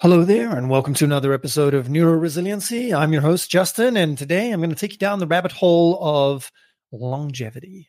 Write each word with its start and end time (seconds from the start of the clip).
Hello 0.00 0.24
there, 0.24 0.54
and 0.54 0.68
welcome 0.68 0.92
to 0.92 1.06
another 1.06 1.32
episode 1.32 1.72
of 1.72 1.88
Neuro 1.88 2.12
Resiliency. 2.18 2.92
I'm 2.92 3.14
your 3.14 3.22
host, 3.22 3.50
Justin, 3.50 3.96
and 3.96 4.18
today 4.18 4.50
I'm 4.50 4.60
going 4.60 4.68
to 4.68 4.76
take 4.76 4.92
you 4.92 4.98
down 4.98 5.20
the 5.20 5.26
rabbit 5.26 5.52
hole 5.52 5.96
of 6.02 6.52
longevity. 6.92 7.88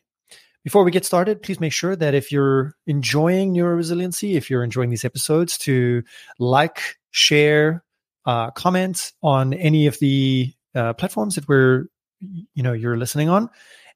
Before 0.64 0.84
we 0.84 0.90
get 0.90 1.04
started, 1.04 1.42
please 1.42 1.60
make 1.60 1.74
sure 1.74 1.94
that 1.94 2.14
if 2.14 2.32
you're 2.32 2.74
enjoying 2.86 3.52
Neuro 3.52 3.76
Resiliency, 3.76 4.36
if 4.36 4.48
you're 4.48 4.64
enjoying 4.64 4.88
these 4.88 5.04
episodes, 5.04 5.58
to 5.58 6.02
like, 6.38 6.96
share, 7.10 7.84
uh, 8.24 8.52
comment 8.52 9.12
on 9.22 9.52
any 9.52 9.86
of 9.86 9.98
the 9.98 10.54
uh, 10.74 10.94
platforms 10.94 11.34
that 11.34 11.46
we're, 11.46 11.88
you 12.20 12.62
know, 12.62 12.72
you're 12.72 12.96
listening 12.96 13.28
on. 13.28 13.50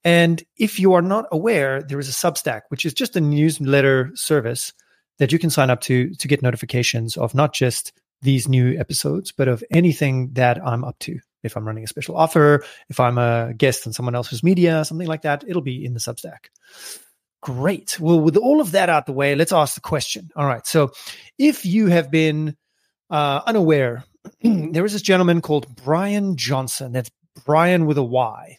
And 0.05 0.43
if 0.59 0.79
you 0.79 0.93
are 0.93 1.01
not 1.01 1.25
aware, 1.33 1.83
there 1.83 1.99
is 1.99 2.11
a 2.11 2.13
Substack, 2.13 2.63
which 2.69 2.85
is 2.85 2.93
just 2.93 3.17
a 3.17 3.23
newsletter 3.23 4.11
service 4.15 4.75
that 5.19 5.33
you 5.33 5.39
can 5.39 5.51
sign 5.51 5.71
up 5.71 5.81
to 5.83 6.11
to 6.15 6.29
get 6.29 6.43
notifications 6.43 7.17
of 7.17 7.35
not 7.35 7.55
just 7.55 7.93
these 8.23 8.49
new 8.49 8.79
episodes, 8.79 9.33
but 9.33 9.49
of 9.49 9.63
anything 9.71 10.33
that 10.35 10.65
I'm 10.65 10.85
up 10.85 10.99
to. 11.01 11.19
If 11.43 11.57
I'm 11.57 11.67
running 11.67 11.83
a 11.83 11.89
special 11.89 12.17
offer, 12.17 12.65
if 12.89 13.01
I'm 13.01 13.19
a 13.19 13.53
guest 13.57 13.87
on 13.87 13.93
someone 13.93 14.15
else's 14.15 14.45
media, 14.45 14.85
something 14.85 15.09
like 15.09 15.23
that, 15.23 15.45
it'll 15.47 15.61
be 15.61 15.85
in 15.85 15.93
the 15.93 15.99
Substack. 15.99 16.47
Great. 17.41 17.99
Well, 17.99 18.21
with 18.21 18.37
all 18.37 18.61
of 18.61 18.71
that 18.73 18.89
out 18.89 19.07
the 19.07 19.13
way, 19.13 19.35
let's 19.35 19.53
ask 19.53 19.75
the 19.75 19.81
question. 19.81 20.31
All 20.37 20.47
right. 20.47 20.65
So, 20.65 20.93
if 21.39 21.67
you 21.67 21.89
have 21.89 22.13
been 22.13 22.57
uh, 23.11 23.41
unaware, 23.45 24.05
there 24.43 24.85
is 24.85 24.93
this 24.93 25.03
gentleman 25.03 25.41
called 25.41 25.75
Bryan 25.75 26.37
Johnson. 26.37 26.93
That's 26.93 27.11
Bryan 27.45 27.87
with 27.87 27.99
a 27.99 28.05
Y. 28.05 28.59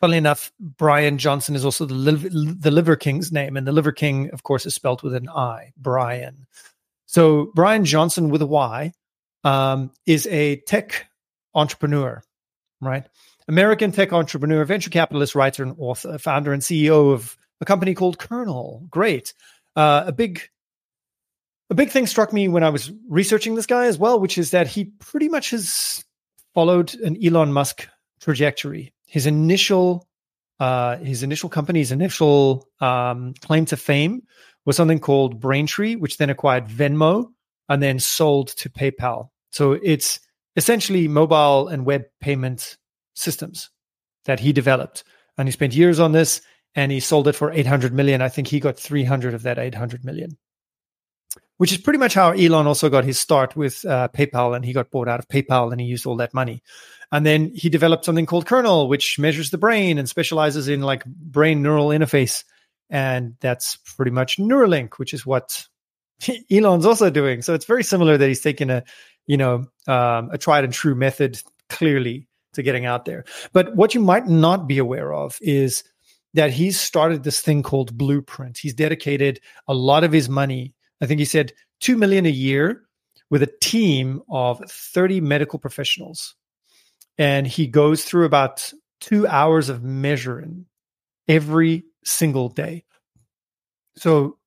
Funnily 0.00 0.18
enough, 0.18 0.52
Brian 0.60 1.18
Johnson 1.18 1.56
is 1.56 1.64
also 1.64 1.84
the, 1.84 1.94
the 1.94 2.70
Liver 2.70 2.96
King's 2.96 3.30
name, 3.32 3.56
and 3.56 3.66
the 3.66 3.72
Liver 3.72 3.92
King, 3.92 4.30
of 4.30 4.42
course, 4.42 4.66
is 4.66 4.74
spelled 4.74 5.02
with 5.02 5.14
an 5.14 5.28
I. 5.28 5.72
Brian. 5.76 6.46
So 7.12 7.50
Bryan 7.54 7.84
Johnson 7.84 8.30
with 8.30 8.40
a 8.40 8.46
Y 8.46 8.90
um, 9.44 9.90
is 10.06 10.26
a 10.28 10.56
tech 10.66 11.10
entrepreneur, 11.54 12.22
right? 12.80 13.04
American 13.46 13.92
tech 13.92 14.14
entrepreneur, 14.14 14.64
venture 14.64 14.88
capitalist, 14.88 15.34
writer, 15.34 15.62
and 15.62 15.74
author, 15.76 16.16
founder 16.16 16.54
and 16.54 16.62
CEO 16.62 17.12
of 17.12 17.36
a 17.60 17.66
company 17.66 17.92
called 17.92 18.18
Kernel. 18.18 18.86
Great. 18.88 19.34
Uh, 19.76 20.04
a 20.06 20.12
big 20.12 20.40
a 21.68 21.74
big 21.74 21.90
thing 21.90 22.06
struck 22.06 22.32
me 22.32 22.48
when 22.48 22.64
I 22.64 22.70
was 22.70 22.90
researching 23.10 23.56
this 23.56 23.66
guy 23.66 23.86
as 23.86 23.98
well, 23.98 24.18
which 24.18 24.38
is 24.38 24.52
that 24.52 24.66
he 24.66 24.86
pretty 24.98 25.28
much 25.28 25.50
has 25.50 26.02
followed 26.54 26.94
an 26.94 27.18
Elon 27.22 27.52
Musk 27.52 27.86
trajectory. 28.20 28.94
His 29.04 29.26
initial 29.26 30.08
uh, 30.60 30.96
his 30.98 31.22
initial 31.22 31.48
company's 31.48 31.92
initial 31.92 32.68
um, 32.80 33.34
claim 33.40 33.64
to 33.66 33.76
fame 33.76 34.22
was 34.64 34.76
something 34.76 35.00
called 35.00 35.40
Braintree, 35.40 35.96
which 35.96 36.18
then 36.18 36.30
acquired 36.30 36.66
Venmo 36.66 37.26
and 37.68 37.82
then 37.82 37.98
sold 37.98 38.48
to 38.48 38.68
PayPal. 38.68 39.28
So 39.50 39.72
it's 39.72 40.20
essentially 40.56 41.08
mobile 41.08 41.68
and 41.68 41.84
web 41.84 42.04
payment 42.20 42.76
systems 43.14 43.70
that 44.24 44.40
he 44.40 44.52
developed. 44.52 45.04
And 45.38 45.48
he 45.48 45.52
spent 45.52 45.74
years 45.74 45.98
on 45.98 46.12
this 46.12 46.40
and 46.74 46.92
he 46.92 47.00
sold 47.00 47.28
it 47.28 47.34
for 47.34 47.50
800 47.50 47.92
million. 47.92 48.22
I 48.22 48.28
think 48.28 48.48
he 48.48 48.60
got 48.60 48.78
300 48.78 49.34
of 49.34 49.42
that 49.42 49.58
800 49.58 50.04
million, 50.04 50.38
which 51.56 51.72
is 51.72 51.78
pretty 51.78 51.98
much 51.98 52.14
how 52.14 52.32
Elon 52.32 52.66
also 52.66 52.88
got 52.88 53.04
his 53.04 53.18
start 53.18 53.56
with 53.56 53.84
uh, 53.84 54.08
PayPal. 54.14 54.54
And 54.54 54.64
he 54.64 54.72
got 54.72 54.90
bought 54.90 55.08
out 55.08 55.20
of 55.20 55.28
PayPal 55.28 55.72
and 55.72 55.80
he 55.80 55.86
used 55.86 56.06
all 56.06 56.16
that 56.16 56.34
money. 56.34 56.62
And 57.12 57.24
then 57.24 57.52
he 57.54 57.68
developed 57.68 58.04
something 58.04 58.26
called 58.26 58.46
Kernel, 58.46 58.88
which 58.88 59.18
measures 59.18 59.50
the 59.50 59.58
brain 59.58 59.98
and 59.98 60.08
specializes 60.08 60.66
in 60.66 60.80
like 60.80 61.04
brain 61.04 61.62
neural 61.62 61.88
interface 61.88 62.42
and 62.92 63.36
that's 63.40 63.76
pretty 63.96 64.10
much 64.10 64.36
Neuralink, 64.36 64.98
which 64.98 65.14
is 65.14 65.24
what 65.24 65.66
Elon's 66.50 66.86
also 66.86 67.08
doing. 67.08 67.40
So 67.40 67.54
it's 67.54 67.64
very 67.64 67.82
similar 67.82 68.18
that 68.18 68.28
he's 68.28 68.42
taking 68.42 68.68
a, 68.68 68.84
you 69.26 69.38
know, 69.38 69.64
um, 69.88 70.28
a 70.30 70.38
tried 70.38 70.64
and 70.64 70.72
true 70.72 70.94
method 70.94 71.42
clearly 71.70 72.28
to 72.52 72.62
getting 72.62 72.84
out 72.84 73.06
there. 73.06 73.24
But 73.54 73.74
what 73.74 73.94
you 73.94 74.00
might 74.02 74.26
not 74.26 74.68
be 74.68 74.76
aware 74.76 75.14
of 75.14 75.38
is 75.40 75.82
that 76.34 76.50
he's 76.50 76.78
started 76.78 77.22
this 77.22 77.40
thing 77.40 77.62
called 77.62 77.96
Blueprint. 77.96 78.58
He's 78.58 78.74
dedicated 78.74 79.40
a 79.66 79.74
lot 79.74 80.04
of 80.04 80.12
his 80.12 80.28
money. 80.28 80.74
I 81.00 81.06
think 81.06 81.18
he 81.18 81.24
said 81.24 81.54
two 81.80 81.96
million 81.96 82.26
a 82.26 82.30
year 82.30 82.82
with 83.30 83.42
a 83.42 83.50
team 83.62 84.20
of 84.30 84.60
30 84.68 85.22
medical 85.22 85.58
professionals. 85.58 86.34
And 87.22 87.46
he 87.46 87.68
goes 87.68 88.04
through 88.04 88.24
about 88.24 88.72
two 89.00 89.28
hours 89.28 89.68
of 89.68 89.84
measuring 89.84 90.66
every 91.28 91.84
single 92.04 92.48
day. 92.48 92.82
So 93.96 94.38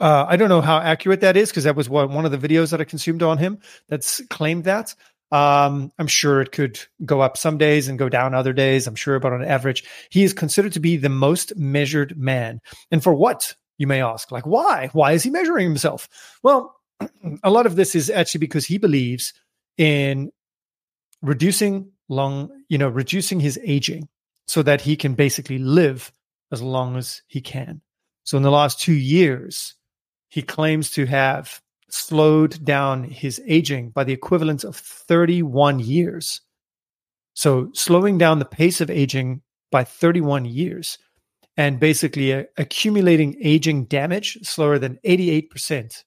uh, 0.00 0.26
I 0.28 0.36
don't 0.36 0.50
know 0.50 0.60
how 0.60 0.80
accurate 0.80 1.22
that 1.22 1.38
is 1.38 1.48
because 1.48 1.64
that 1.64 1.76
was 1.76 1.88
one, 1.88 2.12
one 2.12 2.26
of 2.26 2.30
the 2.30 2.36
videos 2.36 2.72
that 2.72 2.80
I 2.82 2.84
consumed 2.84 3.22
on 3.22 3.38
him 3.38 3.58
that's 3.88 4.20
claimed 4.28 4.64
that. 4.64 4.94
Um, 5.32 5.92
I'm 5.98 6.06
sure 6.06 6.42
it 6.42 6.52
could 6.52 6.78
go 7.06 7.22
up 7.22 7.38
some 7.38 7.56
days 7.56 7.88
and 7.88 7.98
go 7.98 8.10
down 8.10 8.34
other 8.34 8.52
days. 8.52 8.86
I'm 8.86 8.96
sure, 8.96 9.18
but 9.18 9.32
on 9.32 9.42
average, 9.42 9.82
he 10.10 10.24
is 10.24 10.34
considered 10.34 10.74
to 10.74 10.80
be 10.80 10.98
the 10.98 11.08
most 11.08 11.56
measured 11.56 12.18
man. 12.18 12.60
And 12.90 13.02
for 13.02 13.14
what, 13.14 13.54
you 13.78 13.86
may 13.86 14.02
ask? 14.02 14.30
Like, 14.30 14.44
why? 14.44 14.90
Why 14.92 15.12
is 15.12 15.22
he 15.22 15.30
measuring 15.30 15.64
himself? 15.66 16.10
Well, 16.42 16.76
a 17.42 17.50
lot 17.50 17.64
of 17.64 17.76
this 17.76 17.94
is 17.94 18.10
actually 18.10 18.40
because 18.40 18.66
he 18.66 18.76
believes 18.76 19.32
in 19.78 20.30
reducing 21.22 21.90
long, 22.08 22.50
you 22.68 22.78
know, 22.78 22.88
reducing 22.88 23.40
his 23.40 23.58
aging 23.64 24.08
so 24.46 24.62
that 24.62 24.82
he 24.82 24.96
can 24.96 25.14
basically 25.14 25.58
live 25.58 26.12
as 26.52 26.62
long 26.62 26.96
as 26.96 27.22
he 27.26 27.40
can. 27.40 27.80
So 28.24 28.36
in 28.36 28.42
the 28.42 28.50
last 28.50 28.80
two 28.80 28.94
years, 28.94 29.74
he 30.28 30.42
claims 30.42 30.90
to 30.92 31.06
have 31.06 31.60
slowed 31.90 32.64
down 32.64 33.04
his 33.04 33.40
aging 33.46 33.90
by 33.90 34.04
the 34.04 34.12
equivalent 34.12 34.64
of 34.64 34.76
31 34.76 35.80
years. 35.80 36.40
So 37.34 37.70
slowing 37.72 38.18
down 38.18 38.38
the 38.38 38.44
pace 38.44 38.80
of 38.80 38.90
aging 38.90 39.42
by 39.70 39.84
31 39.84 40.44
years 40.44 40.98
and 41.56 41.78
basically 41.78 42.32
uh, 42.32 42.44
accumulating 42.56 43.36
aging 43.40 43.84
damage 43.84 44.38
slower 44.42 44.78
than 44.78 44.98
88%. 45.06 46.04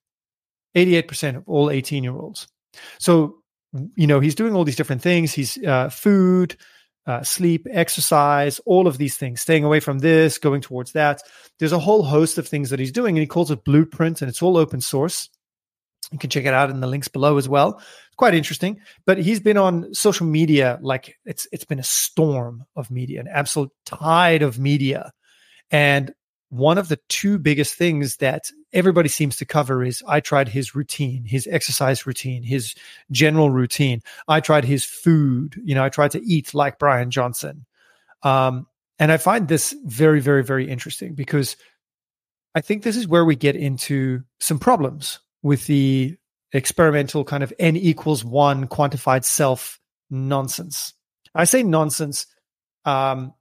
88% 0.76 1.38
of 1.38 1.44
all 1.48 1.70
18 1.70 2.04
year 2.04 2.16
olds. 2.16 2.48
So, 3.00 3.38
you 3.96 4.08
know, 4.08 4.20
he's 4.20 4.36
doing 4.36 4.56
all 4.56 4.64
these 4.64 4.76
different 4.76 5.02
things. 5.02 5.34
He's 5.34 5.58
uh, 5.64 5.90
food, 5.90 6.56
uh, 7.06 7.24
sleep, 7.24 7.68
exercise, 7.70 8.60
all 8.66 8.88
of 8.88 8.98
these 8.98 9.18
things, 9.18 9.42
staying 9.42 9.64
away 9.64 9.80
from 9.80 10.00
this, 10.00 10.38
going 10.38 10.62
towards 10.62 10.94
that. 10.94 11.22
There's 11.60 11.72
a 11.72 11.80
whole 11.80 12.04
host 12.04 12.38
of 12.38 12.48
things 12.48 12.70
that 12.70 12.80
he's 12.80 12.92
doing, 12.92 13.18
and 13.18 13.22
he 13.22 13.28
calls 13.28 13.52
it 13.52 13.64
Blueprint, 13.64 14.22
and 14.22 14.30
it's 14.30 14.42
all 14.42 14.58
open 14.58 14.82
source. 14.82 15.30
You 16.12 16.20
can 16.20 16.30
check 16.30 16.46
it 16.46 16.54
out 16.54 16.70
in 16.70 16.80
the 16.80 16.88
links 16.88 17.08
below 17.08 17.38
as 17.38 17.50
well. 17.50 17.78
It's 17.78 18.16
quite 18.16 18.34
interesting. 18.34 18.80
But 19.06 19.18
he's 19.18 19.42
been 19.42 19.58
on 19.58 19.94
social 19.94 20.26
media 20.26 20.80
like 20.82 21.18
it's 21.26 21.48
it's 21.52 21.66
been 21.66 21.80
a 21.80 21.84
storm 21.84 22.66
of 22.76 22.90
media, 22.90 23.20
an 23.20 23.28
absolute 23.28 23.72
tide 23.86 24.42
of 24.42 24.58
media. 24.58 25.12
And 25.70 26.14
one 26.50 26.78
of 26.78 26.88
the 26.88 27.00
two 27.10 27.38
biggest 27.38 27.76
things 27.76 28.18
that 28.18 28.52
everybody 28.72 29.10
seems 29.10 29.38
to 29.38 29.46
cover 29.46 29.84
is 29.84 30.04
I 30.08 30.20
tried 30.20 30.48
his 30.48 30.76
routine, 30.76 31.26
his 31.26 31.48
exercise 31.48 32.06
routine, 32.06 32.44
his 32.44 32.74
general 33.12 33.50
routine. 33.50 34.02
I 34.28 34.40
tried 34.40 34.64
his 34.64 34.84
food. 34.84 35.60
You 35.64 35.76
know, 35.76 35.84
I 35.84 35.90
tried 35.90 36.12
to 36.12 36.24
eat 36.24 36.54
like 36.54 36.80
Bryan 36.80 37.12
Johnson. 37.12 37.66
Um, 38.24 38.68
and 39.00 39.12
I 39.12 39.18
find 39.18 39.48
this 39.48 39.76
very, 39.86 40.22
very, 40.22 40.44
very 40.44 40.70
interesting 40.70 41.14
because 41.14 41.58
I 42.56 42.62
think 42.62 42.84
this 42.84 42.96
is 42.98 43.08
where 43.08 43.26
we 43.26 43.36
get 43.36 43.56
into 43.56 44.24
some 44.40 44.58
problems 44.58 45.20
with 45.44 45.68
the 45.68 46.18
experimental 46.54 47.24
kind 47.24 47.44
of 47.44 47.54
n 47.60 47.76
equals 47.76 48.24
one 48.24 48.68
quantified 48.68 49.24
self 49.24 49.80
nonsense. 50.10 50.94
I 51.36 51.44
say 51.44 51.62
nonsense 51.62 52.26
um, 52.86 53.34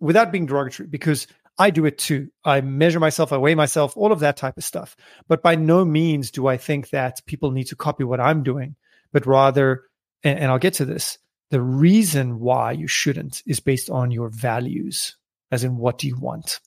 without 0.00 0.32
being 0.32 0.46
derogatory 0.46 0.88
because 0.88 1.26
I 1.58 1.70
do 1.70 1.86
it 1.86 1.98
too. 1.98 2.28
I 2.44 2.60
measure 2.60 3.00
myself, 3.00 3.32
I 3.32 3.38
weigh 3.38 3.54
myself, 3.54 3.96
all 3.96 4.12
of 4.12 4.20
that 4.20 4.36
type 4.36 4.56
of 4.56 4.64
stuff. 4.64 4.96
But 5.28 5.42
by 5.42 5.54
no 5.56 5.84
means 5.84 6.30
do 6.30 6.46
I 6.46 6.56
think 6.56 6.90
that 6.90 7.24
people 7.26 7.50
need 7.50 7.68
to 7.68 7.76
copy 7.76 8.04
what 8.04 8.20
I'm 8.20 8.42
doing, 8.42 8.76
but 9.12 9.26
rather, 9.26 9.84
and, 10.22 10.38
and 10.38 10.50
I'll 10.50 10.58
get 10.58 10.74
to 10.74 10.84
this, 10.84 11.18
the 11.50 11.62
reason 11.62 12.40
why 12.40 12.72
you 12.72 12.88
shouldn't 12.88 13.42
is 13.46 13.60
based 13.60 13.88
on 13.88 14.10
your 14.10 14.28
values, 14.28 15.16
as 15.50 15.64
in 15.64 15.76
what 15.76 15.98
do 15.98 16.08
you 16.08 16.16
want. 16.16 16.60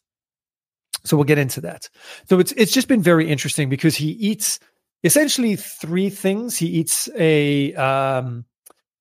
So 1.04 1.18
we'll 1.18 1.26
get 1.26 1.38
into 1.38 1.62
that. 1.62 1.90
So 2.28 2.40
it's 2.40 2.52
it's 2.54 2.72
just 2.72 2.88
been 2.88 3.02
very 3.02 3.30
interesting 3.30 3.70
because 3.70 3.96
he 3.96 4.10
eats 4.10 4.60
essentially 5.04 5.56
three 5.56 6.10
things. 6.10 6.58
He 6.58 6.68
eats 6.68 7.10
a 7.18 7.74
um 7.76 8.46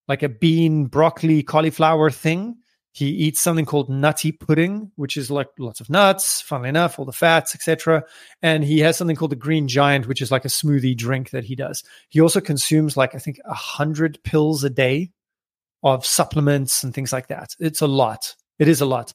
like 0.07 0.23
a 0.23 0.29
bean, 0.29 0.87
broccoli, 0.87 1.43
cauliflower 1.43 2.11
thing. 2.11 2.57
He 2.99 3.11
eats 3.11 3.41
something 3.41 3.65
called 3.65 3.89
nutty 3.89 4.33
pudding, 4.33 4.91
which 4.97 5.17
is 5.17 5.31
like 5.31 5.47
lots 5.57 5.79
of 5.81 5.89
nuts, 5.89 6.41
funnily 6.41 6.69
enough, 6.69 6.99
all 6.99 7.05
the 7.05 7.13
fats, 7.13 7.55
etc. 7.55 8.03
And 8.43 8.65
he 8.65 8.81
has 8.81 8.97
something 8.97 9.15
called 9.15 9.31
the 9.31 9.37
green 9.37 9.69
giant, 9.69 10.09
which 10.09 10.21
is 10.21 10.33
like 10.33 10.45
a 10.45 10.49
smoothie 10.49 10.97
drink 10.97 11.31
that 11.31 11.45
he 11.45 11.55
does. 11.55 11.85
He 12.09 12.21
also 12.21 12.41
consumes 12.41 12.97
like 12.97 13.15
I 13.15 13.19
think 13.19 13.39
a 13.45 13.55
hundred 13.55 14.19
pills 14.25 14.65
a 14.65 14.71
day 14.71 15.13
of 15.85 16.05
supplements 16.05 16.83
and 16.83 16.93
things 16.93 17.13
like 17.13 17.29
that. 17.29 17.55
It's 17.61 17.83
a 17.83 17.87
lot. 17.87 18.35
It 18.59 18.67
is 18.67 18.81
a 18.81 18.87
lot. 18.87 19.15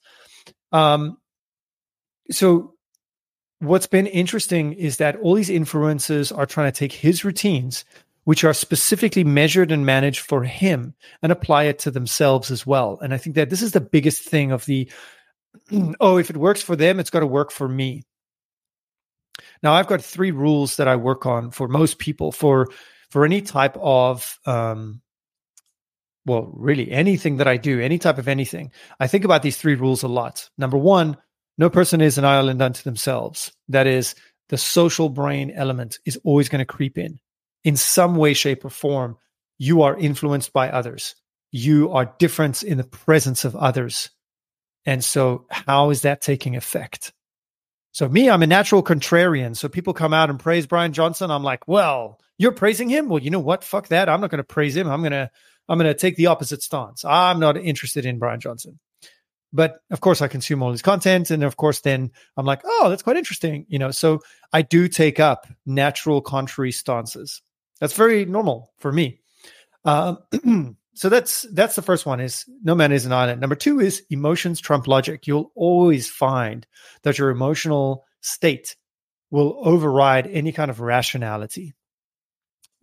Um, 0.72 1.18
so 2.32 2.76
what's 3.60 3.88
been 3.88 4.08
interesting 4.08 4.72
is 4.72 4.96
that 4.98 5.18
all 5.18 5.36
these 5.36 5.50
influencers 5.50 6.36
are 6.36 6.46
trying 6.46 6.72
to 6.72 6.78
take 6.80 6.94
his 6.94 7.26
routines, 7.26 7.84
which 8.24 8.44
are 8.44 8.54
specifically 8.54 9.24
measured 9.24 9.72
and 9.72 9.86
managed 9.86 10.22
for 10.22 10.44
him 10.44 10.94
and 11.22 11.32
apply 11.32 11.64
it 11.64 11.80
to 11.80 11.92
themselves 11.92 12.52
as 12.52 12.66
well. 12.66 13.00
And 13.02 13.14
I 13.14 13.18
think 13.18 13.36
that 13.36 13.50
this 13.50 13.62
is 13.62 13.74
the 13.74 13.82
biggest 13.82 14.24
thing 14.24 14.52
of 14.52 14.66
the 14.66 14.90
oh, 16.00 16.18
if 16.18 16.30
it 16.30 16.38
works 16.38 16.62
for 16.62 16.76
them, 16.76 17.00
it's 17.00 17.10
got 17.10 17.20
to 17.20 17.28
work 17.28 17.52
for 17.52 17.68
me. 17.68 18.04
Now, 19.62 19.74
I've 19.74 19.88
got 19.88 20.04
three 20.04 20.32
rules 20.32 20.78
that 20.78 20.88
I 20.88 20.96
work 20.96 21.26
on 21.26 21.52
for 21.52 21.68
most 21.68 22.00
people 22.00 22.32
for 22.32 22.70
for 23.10 23.26
any 23.26 23.42
type 23.42 23.78
of 23.80 24.40
um, 24.46 25.02
well, 26.26 26.52
really 26.54 26.92
anything 26.92 27.38
that 27.38 27.48
I 27.48 27.58
do, 27.58 27.80
any 27.80 28.00
type 28.00 28.18
of 28.18 28.28
anything. 28.28 28.72
I 29.00 29.08
think 29.08 29.26
about 29.26 29.42
these 29.42 29.58
three 29.58 29.76
rules 29.76 30.04
a 30.04 30.08
lot. 30.08 30.50
Number 30.58 30.78
one, 30.78 31.18
no 31.58 31.70
person 31.70 32.02
is 32.02 32.18
an 32.18 32.26
island 32.26 32.62
unto 32.62 32.84
themselves. 32.84 33.52
That 33.70 33.88
is, 33.88 34.16
the 34.50 34.58
social 34.58 35.10
brain 35.10 35.52
element 35.52 36.00
is 36.06 36.20
always 36.24 36.50
going 36.50 36.60
to 36.60 36.66
creep 36.66 36.98
in 36.98 37.20
in 37.64 37.76
some 37.76 38.16
way, 38.16 38.34
shape, 38.34 38.66
or 38.66 38.70
form. 38.70 39.18
You 39.58 39.84
are 39.84 39.98
influenced 39.98 40.54
by 40.54 40.70
others. 40.70 41.16
You 41.52 41.92
are 41.92 42.14
different 42.20 42.64
in 42.64 42.78
the 42.78 42.84
presence 42.84 43.46
of 43.46 43.56
others. 43.56 44.10
And 44.86 45.04
so, 45.04 45.46
how 45.50 45.92
is 45.92 46.02
that 46.02 46.22
taking 46.22 46.56
effect? 46.56 47.14
So, 47.92 48.10
me, 48.10 48.30
I'm 48.30 48.44
a 48.44 48.48
natural 48.48 48.84
contrarian. 48.84 49.56
So, 49.56 49.70
people 49.70 49.94
come 49.94 50.14
out 50.14 50.30
and 50.30 50.40
praise 50.40 50.68
Bryan 50.68 50.94
Johnson. 50.94 51.32
I'm 51.32 51.44
like, 51.44 51.68
well, 51.68 52.20
you're 52.38 52.52
praising 52.52 52.90
him? 52.90 53.08
Well, 53.08 53.22
you 53.22 53.30
know 53.30 53.40
what? 53.40 53.64
Fuck 53.64 53.90
that. 53.90 54.10
I'm 54.10 54.20
not 54.20 54.32
going 54.32 54.40
to 54.40 54.44
praise 54.44 54.76
him. 54.76 54.90
I'm 54.90 55.02
going 55.02 55.12
to. 55.12 55.30
I'm 55.70 55.80
going 55.80 55.90
to 55.90 55.98
take 55.98 56.18
the 56.18 56.26
opposite 56.26 56.62
stance. 56.62 57.06
I'm 57.06 57.40
not 57.40 57.56
interested 57.56 58.06
in 58.06 58.20
Bryan 58.20 58.42
Johnson. 58.42 58.80
But 59.54 59.78
of 59.92 60.02
course, 60.02 60.22
I 60.22 60.28
consume 60.28 60.64
all 60.64 60.72
his 60.72 60.82
content. 60.82 61.32
And 61.32 61.44
of 61.44 61.56
course, 61.56 61.82
then 61.82 62.12
I'm 62.36 62.46
like, 62.46 62.62
oh, 62.66 62.90
that's 62.90 63.04
quite 63.04 63.16
interesting. 63.16 63.66
You 63.70 63.80
know, 63.80 63.92
so 63.92 64.20
I 64.52 64.64
do 64.64 64.90
take 64.90 65.20
up 65.22 65.48
natural 65.66 66.22
contrary 66.22 66.74
stances. 66.74 67.42
That's 67.84 67.96
very 67.96 68.24
normal 68.24 68.72
for 68.78 68.94
me. 68.94 69.20
Um, 69.84 70.20
so 70.94 71.10
that's 71.10 71.46
that's 71.52 71.76
the 71.76 71.82
first 71.82 72.06
one 72.06 72.22
is 72.22 72.46
no 72.64 72.76
man 72.76 72.94
is 72.94 73.06
an 73.06 73.12
island 73.12 73.42
number 73.42 73.58
two 73.58 73.82
is 73.82 74.04
emotions 74.10 74.62
trump 74.62 74.88
logic. 74.88 75.28
You'll 75.28 75.52
always 75.54 76.10
find 76.10 76.66
that 77.02 77.18
your 77.18 77.30
emotional 77.30 78.06
state 78.22 78.78
will 79.32 79.60
override 79.66 80.28
any 80.28 80.54
kind 80.54 80.72
of 80.72 80.80
rationality. 80.80 81.74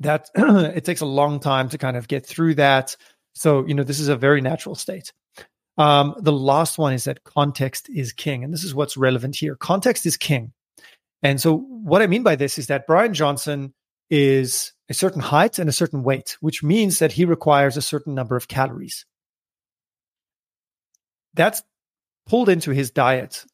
That 0.01 0.29
it 0.35 0.85
takes 0.85 1.01
a 1.01 1.07
long 1.07 1.41
time 1.41 1.71
to 1.71 1.79
kind 1.79 1.97
of 1.97 2.07
get 2.07 2.27
through 2.27 2.57
that. 2.57 2.95
So 3.33 3.67
you 3.67 3.73
know 3.73 3.85
this 3.85 4.01
is 4.01 4.09
a 4.09 4.17
very 4.17 4.43
natural 4.43 4.75
state. 4.75 5.15
Um, 5.79 6.15
the 6.19 6.31
last 6.31 6.77
one 6.77 6.93
is 6.93 7.05
that 7.05 7.25
context 7.25 7.89
is 7.89 8.13
king 8.13 8.45
and 8.45 8.53
this 8.53 8.65
is 8.65 8.75
what's 8.75 8.99
relevant 8.99 9.35
here. 9.35 9.57
Context 9.57 10.05
is 10.05 10.19
king. 10.19 10.53
And 11.23 11.41
so 11.41 11.57
what 11.57 12.03
i 12.03 12.07
mean 12.07 12.23
by 12.23 12.37
this 12.37 12.59
is 12.59 12.67
that 12.67 12.87
bryan 12.87 13.15
johnson 13.15 13.73
is 14.11 14.73
a 14.91 14.95
certain 14.95 15.23
height 15.23 15.61
and 15.61 15.69
a 15.69 15.73
certain 15.73 16.03
weight, 16.03 16.37
which 16.41 16.65
means 16.65 16.99
that 16.99 17.13
he 17.13 17.25
requires 17.25 17.77
a 17.77 17.83
certain 17.83 18.15
number 18.15 18.37
of 18.37 18.49
calories. 18.49 19.07
That's 21.35 21.63
pulled 22.27 22.49
into 22.49 22.73
his 22.73 22.91
diet 22.91 23.45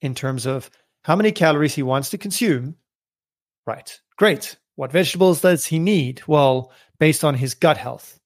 in 0.00 0.14
terms 0.14 0.46
of 0.46 0.70
how 1.04 1.14
many 1.14 1.30
calories 1.30 1.74
he 1.74 1.82
wants 1.82 2.10
to 2.10 2.18
consume. 2.18 2.76
Right. 3.66 4.00
Great. 4.16 4.56
What 4.76 4.92
vegetables 4.92 5.42
does 5.42 5.66
he 5.66 5.78
need? 5.78 6.22
Well, 6.26 6.72
based 6.98 7.22
on 7.22 7.34
his 7.34 7.54
gut 7.54 7.76
health, 7.76 8.18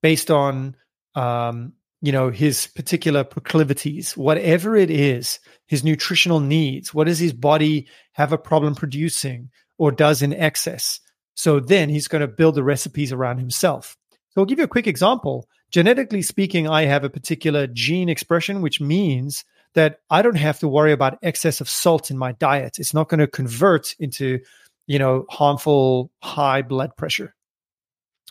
based 0.00 0.30
on 0.30 0.76
um, 1.16 1.72
you 2.02 2.12
know 2.12 2.30
his 2.30 2.68
particular 2.68 3.24
proclivities, 3.24 4.16
whatever 4.16 4.76
it 4.76 4.90
is, 4.90 5.40
his 5.66 5.82
nutritional 5.82 6.38
needs. 6.38 6.94
What 6.94 7.06
does 7.06 7.18
his 7.18 7.32
body 7.32 7.88
have 8.12 8.32
a 8.32 8.38
problem 8.38 8.74
producing 8.74 9.50
or 9.78 9.90
does 9.90 10.22
in 10.22 10.32
excess? 10.32 11.00
So 11.36 11.60
then 11.60 11.90
he's 11.90 12.08
going 12.08 12.22
to 12.22 12.28
build 12.28 12.54
the 12.54 12.64
recipes 12.64 13.12
around 13.12 13.38
himself. 13.38 13.96
So 14.30 14.40
I'll 14.40 14.46
give 14.46 14.58
you 14.58 14.64
a 14.64 14.68
quick 14.68 14.86
example. 14.86 15.46
Genetically 15.70 16.22
speaking, 16.22 16.66
I 16.66 16.86
have 16.86 17.04
a 17.04 17.10
particular 17.10 17.66
gene 17.66 18.08
expression, 18.08 18.62
which 18.62 18.80
means 18.80 19.44
that 19.74 20.00
I 20.08 20.22
don't 20.22 20.36
have 20.36 20.58
to 20.60 20.68
worry 20.68 20.92
about 20.92 21.18
excess 21.22 21.60
of 21.60 21.68
salt 21.68 22.10
in 22.10 22.16
my 22.16 22.32
diet. 22.32 22.78
It's 22.78 22.94
not 22.94 23.10
going 23.10 23.20
to 23.20 23.26
convert 23.26 23.94
into, 23.98 24.40
you 24.86 24.98
know, 24.98 25.26
harmful 25.28 26.10
high 26.22 26.62
blood 26.62 26.96
pressure. 26.96 27.34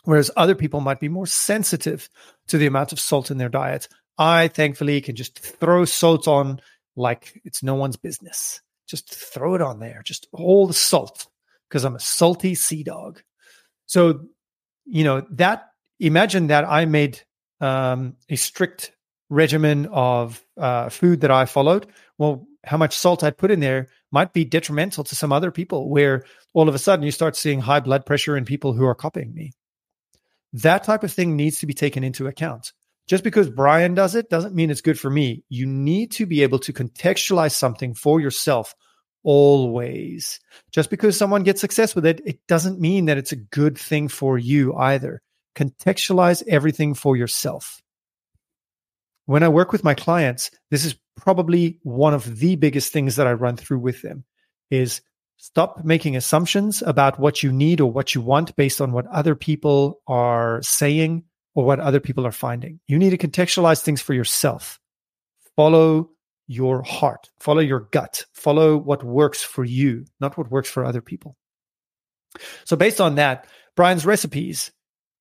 Whereas 0.02 0.30
other 0.36 0.56
people 0.56 0.80
might 0.80 1.00
be 1.00 1.08
more 1.08 1.26
sensitive 1.26 2.08
to 2.48 2.58
the 2.58 2.66
amount 2.66 2.92
of 2.92 3.00
salt 3.00 3.30
in 3.30 3.38
their 3.38 3.48
diet. 3.48 3.88
I 4.18 4.48
thankfully 4.48 5.00
can 5.00 5.14
just 5.14 5.38
throw 5.38 5.84
salt 5.84 6.26
on 6.26 6.60
like 6.96 7.40
it's 7.44 7.62
no 7.62 7.74
one's 7.74 7.96
business. 7.96 8.60
Just 8.88 9.14
throw 9.14 9.54
it 9.54 9.62
on 9.62 9.78
there, 9.78 10.02
just 10.04 10.26
all 10.32 10.66
the 10.66 10.74
salt 10.74 11.26
because 11.68 11.84
I'm 11.84 11.96
a 11.96 12.00
salty 12.00 12.54
sea 12.54 12.82
dog. 12.82 13.22
So, 13.86 14.26
you 14.84 15.04
know, 15.04 15.26
that 15.30 15.68
imagine 16.00 16.48
that 16.48 16.64
I 16.64 16.84
made 16.84 17.20
um, 17.60 18.16
a 18.28 18.36
strict 18.36 18.92
regimen 19.28 19.86
of 19.86 20.44
uh, 20.56 20.88
food 20.88 21.20
that 21.22 21.30
I 21.30 21.46
followed. 21.46 21.86
Well, 22.18 22.46
how 22.64 22.76
much 22.76 22.96
salt 22.96 23.24
I 23.24 23.30
put 23.30 23.50
in 23.50 23.60
there 23.60 23.88
might 24.10 24.32
be 24.32 24.44
detrimental 24.44 25.04
to 25.04 25.16
some 25.16 25.32
other 25.32 25.50
people, 25.50 25.88
where 25.88 26.24
all 26.52 26.68
of 26.68 26.74
a 26.74 26.78
sudden 26.78 27.04
you 27.04 27.12
start 27.12 27.36
seeing 27.36 27.60
high 27.60 27.80
blood 27.80 28.06
pressure 28.06 28.36
in 28.36 28.44
people 28.44 28.72
who 28.72 28.84
are 28.84 28.94
copying 28.94 29.32
me. 29.34 29.52
That 30.52 30.84
type 30.84 31.04
of 31.04 31.12
thing 31.12 31.36
needs 31.36 31.60
to 31.60 31.66
be 31.66 31.74
taken 31.74 32.02
into 32.02 32.26
account. 32.26 32.72
Just 33.06 33.22
because 33.22 33.48
Bryan 33.48 33.94
does 33.94 34.14
it 34.14 34.30
doesn't 34.30 34.54
mean 34.54 34.70
it's 34.70 34.80
good 34.80 34.98
for 34.98 35.10
me. 35.10 35.44
You 35.48 35.66
need 35.66 36.10
to 36.12 36.26
be 36.26 36.42
able 36.42 36.58
to 36.60 36.72
contextualize 36.72 37.52
something 37.52 37.94
for 37.94 38.20
yourself 38.20 38.74
always. 39.26 40.38
Just 40.70 40.88
because 40.88 41.16
someone 41.16 41.42
gets 41.42 41.60
success 41.60 41.94
with 41.94 42.06
it, 42.06 42.22
it 42.24 42.38
doesn't 42.46 42.80
mean 42.80 43.06
that 43.06 43.18
it's 43.18 43.32
a 43.32 43.36
good 43.36 43.76
thing 43.76 44.06
for 44.06 44.38
you 44.38 44.74
either. 44.76 45.20
Contextualize 45.56 46.44
everything 46.48 46.94
for 46.94 47.16
yourself. 47.16 47.82
When 49.26 49.42
I 49.42 49.48
work 49.48 49.72
with 49.72 49.82
my 49.82 49.94
clients, 49.94 50.52
this 50.70 50.84
is 50.84 50.94
probably 51.16 51.80
one 51.82 52.14
of 52.14 52.38
the 52.38 52.54
biggest 52.54 52.92
things 52.92 53.16
that 53.16 53.26
I 53.26 53.32
run 53.32 53.56
through 53.56 53.80
with 53.80 54.00
them 54.00 54.24
is 54.70 55.00
stop 55.38 55.84
making 55.84 56.14
assumptions 56.14 56.82
about 56.82 57.18
what 57.18 57.42
you 57.42 57.50
need 57.50 57.80
or 57.80 57.90
what 57.90 58.14
you 58.14 58.20
want 58.20 58.54
based 58.54 58.80
on 58.80 58.92
what 58.92 59.06
other 59.08 59.34
people 59.34 60.00
are 60.06 60.60
saying 60.62 61.24
or 61.56 61.64
what 61.64 61.80
other 61.80 61.98
people 61.98 62.24
are 62.26 62.32
finding. 62.32 62.78
You 62.86 62.96
need 62.96 63.10
to 63.10 63.18
contextualize 63.18 63.82
things 63.82 64.00
for 64.00 64.14
yourself. 64.14 64.78
Follow 65.56 66.10
your 66.46 66.82
heart, 66.82 67.30
follow 67.40 67.60
your 67.60 67.80
gut, 67.80 68.24
follow 68.32 68.76
what 68.76 69.02
works 69.02 69.42
for 69.42 69.64
you, 69.64 70.04
not 70.20 70.38
what 70.38 70.50
works 70.50 70.70
for 70.70 70.84
other 70.84 71.00
people. 71.00 71.36
So 72.64 72.76
based 72.76 73.00
on 73.00 73.16
that, 73.16 73.46
Bryan's 73.74 74.06
recipes, 74.06 74.72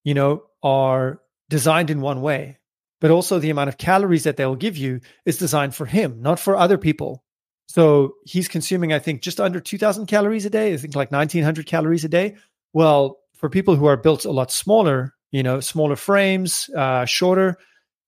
you 0.03 0.13
know, 0.13 0.43
are 0.63 1.19
designed 1.49 1.89
in 1.89 2.01
one 2.01 2.21
way, 2.21 2.59
but 3.01 3.11
also 3.11 3.39
the 3.39 3.49
amount 3.49 3.69
of 3.69 3.77
calories 3.77 4.23
that 4.23 4.37
they'll 4.37 4.55
give 4.55 4.77
you 4.77 5.01
is 5.25 5.37
designed 5.37 5.75
for 5.75 5.85
him, 5.85 6.21
not 6.21 6.39
for 6.39 6.55
other 6.55 6.77
people. 6.77 7.23
So 7.67 8.13
he's 8.25 8.47
consuming, 8.47 8.93
I 8.93 8.99
think, 8.99 9.21
just 9.21 9.39
under 9.39 9.59
2000 9.59 10.05
calories 10.05 10.45
a 10.45 10.49
day. 10.49 10.73
I 10.73 10.77
think 10.77 10.95
like 10.95 11.11
1900 11.11 11.65
calories 11.65 12.05
a 12.05 12.09
day. 12.09 12.35
Well, 12.73 13.17
for 13.35 13.49
people 13.49 13.75
who 13.75 13.85
are 13.85 13.97
built 13.97 14.25
a 14.25 14.31
lot 14.31 14.51
smaller, 14.51 15.13
you 15.31 15.43
know, 15.43 15.59
smaller 15.59 15.95
frames, 15.95 16.69
uh, 16.75 17.05
shorter, 17.05 17.57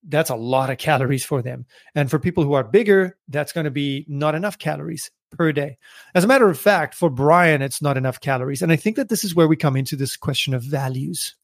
that's 0.08 0.30
a 0.30 0.36
lot 0.36 0.70
of 0.70 0.78
calories 0.78 1.26
for 1.26 1.42
them. 1.42 1.66
And 1.94 2.10
for 2.10 2.20
people 2.20 2.44
who 2.44 2.54
are 2.54 2.64
bigger, 2.64 3.18
that's 3.28 3.52
going 3.52 3.66
to 3.66 3.72
be 3.72 4.06
not 4.08 4.36
enough 4.36 4.58
calories 4.58 5.12
per 5.32 5.52
day. 5.52 5.78
As 6.16 6.24
a 6.24 6.28
matter 6.28 6.50
of 6.50 6.60
fact, 6.60 6.96
for 6.96 7.10
Bryan, 7.10 7.62
it's 7.62 7.82
not 7.82 7.98
enough 7.98 8.20
calories. 8.20 8.62
And 8.62 8.72
I 8.72 8.78
think 8.78 8.96
that 8.96 9.10
this 9.10 9.24
is 9.24 9.36
where 9.36 9.48
we 9.48 9.58
come 9.58 9.76
into 9.76 9.96
this 9.96 10.16
question 10.16 10.54
of 10.54 10.64
values. 10.64 11.36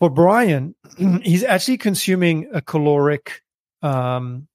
For 0.00 0.10
Bryan, 0.10 0.74
he's 1.22 1.44
actually 1.44 1.78
consuming 1.78 2.48
a 2.52 2.60
caloric 2.60 3.42
um, 3.82 4.48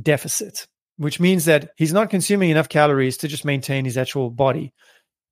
deficit, 0.00 0.66
which 0.96 1.20
means 1.20 1.44
that 1.44 1.70
he's 1.76 1.92
not 1.92 2.10
consuming 2.10 2.50
enough 2.50 2.68
calories 2.68 3.18
to 3.18 3.28
just 3.28 3.44
maintain 3.44 3.84
his 3.84 3.98
actual 3.98 4.30
body. 4.30 4.72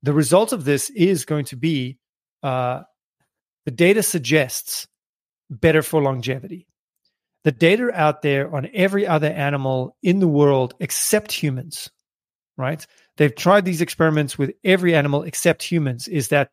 The 0.03 0.13
result 0.13 0.53
of 0.53 0.63
this 0.63 0.89
is 0.91 1.25
going 1.25 1.45
to 1.45 1.57
be 1.57 1.97
uh, 2.43 2.83
the 3.65 3.71
data 3.71 4.01
suggests 4.01 4.87
better 5.49 5.81
for 5.81 6.01
longevity 6.01 6.67
the 7.43 7.51
data 7.51 7.91
out 7.93 8.21
there 8.21 8.53
on 8.53 8.69
every 8.73 9.07
other 9.07 9.27
animal 9.27 9.95
in 10.03 10.19
the 10.19 10.27
world 10.27 10.75
except 10.79 11.31
humans, 11.31 11.89
right? 12.57 12.85
They've 13.17 13.35
tried 13.35 13.65
these 13.65 13.81
experiments 13.81 14.37
with 14.37 14.51
every 14.63 14.95
animal 14.95 15.23
except 15.23 15.63
humans, 15.63 16.07
is 16.07 16.29
that 16.29 16.51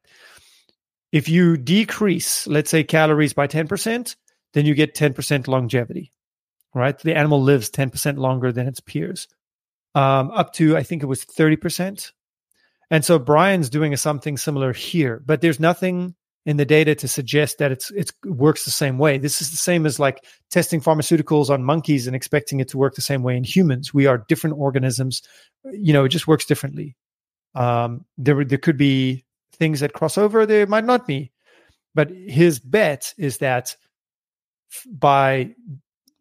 if 1.13 1.29
you 1.29 1.57
decrease, 1.57 2.47
let's 2.47 2.71
say, 2.71 2.85
calories 2.85 3.33
by 3.33 3.47
10%, 3.47 4.17
then 4.55 4.67
you 4.67 4.75
get 4.75 4.95
10% 4.95 5.49
longevity, 5.49 6.13
right? 6.75 6.99
The 6.99 7.17
animal 7.17 7.43
lives 7.43 7.71
10% 7.71 8.19
longer 8.19 8.53
than 8.53 8.67
its 8.69 8.81
peers, 8.81 9.29
um, 9.95 10.31
up 10.31 10.53
to, 10.55 10.77
I 10.77 10.83
think 10.83 11.03
it 11.03 11.07
was 11.07 11.25
30%. 11.25 12.13
And 12.91 13.05
so 13.05 13.19
Bryan's 13.19 13.71
doing 13.71 13.97
something 13.97 14.37
similar 14.37 14.73
here, 14.73 15.23
but 15.25 15.41
there's 15.41 15.59
nothing 15.59 16.15
in 16.47 16.57
the 16.57 16.65
data 16.65 16.95
to 16.95 17.09
suggest 17.09 17.59
that 17.59 17.73
it's 17.73 17.91
it 17.91 18.13
works 18.25 18.65
the 18.65 18.71
same 18.71 18.99
way. 18.99 19.19
This 19.19 19.43
is 19.43 19.51
the 19.51 19.57
same 19.57 19.85
as 19.85 19.99
like 19.99 20.25
testing 20.51 20.81
pharmaceuticals 20.81 21.51
on 21.51 21.65
monkeys 21.65 22.07
and 22.07 22.15
expecting 22.15 22.61
it 22.61 22.69
to 22.69 22.79
work 22.79 22.95
the 22.95 23.03
same 23.03 23.25
way 23.25 23.37
in 23.37 23.45
humans. 23.45 23.93
We 23.93 24.07
are 24.07 24.25
different 24.29 24.57
organisms. 24.57 25.23
You 25.65 25.93
know, 25.93 26.05
it 26.05 26.11
just 26.11 26.29
works 26.29 26.47
differently. 26.47 26.97
Um, 27.57 28.05
there 28.17 28.45
there 28.45 28.59
could 28.59 28.79
be 28.79 29.25
things 29.53 29.81
that 29.81 29.93
cross 29.93 30.17
over. 30.17 30.47
There 30.47 30.67
might 30.67 30.85
not 30.85 31.07
be. 31.07 31.33
But 31.95 32.11
his 32.11 32.61
bet 32.61 33.13
is 33.19 33.39
that 33.39 33.75
by 34.87 35.55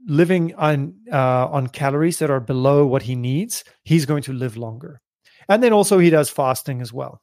living 0.08 0.56
on 0.56 0.96
uh, 1.12 1.48
on 1.48 1.68
calories 1.68 2.18
that 2.20 2.32
are 2.32 2.40
below 2.40 2.88
what 2.88 3.04
he 3.04 3.16
needs, 3.16 3.64
he's 3.84 4.06
going 4.08 4.24
to 4.24 4.34
live 4.34 4.58
longer. 4.58 5.02
And 5.48 5.62
then 5.62 5.74
also 5.74 6.00
he 6.00 6.10
does 6.10 6.32
fasting 6.32 6.82
as 6.82 6.92
well. 6.92 7.22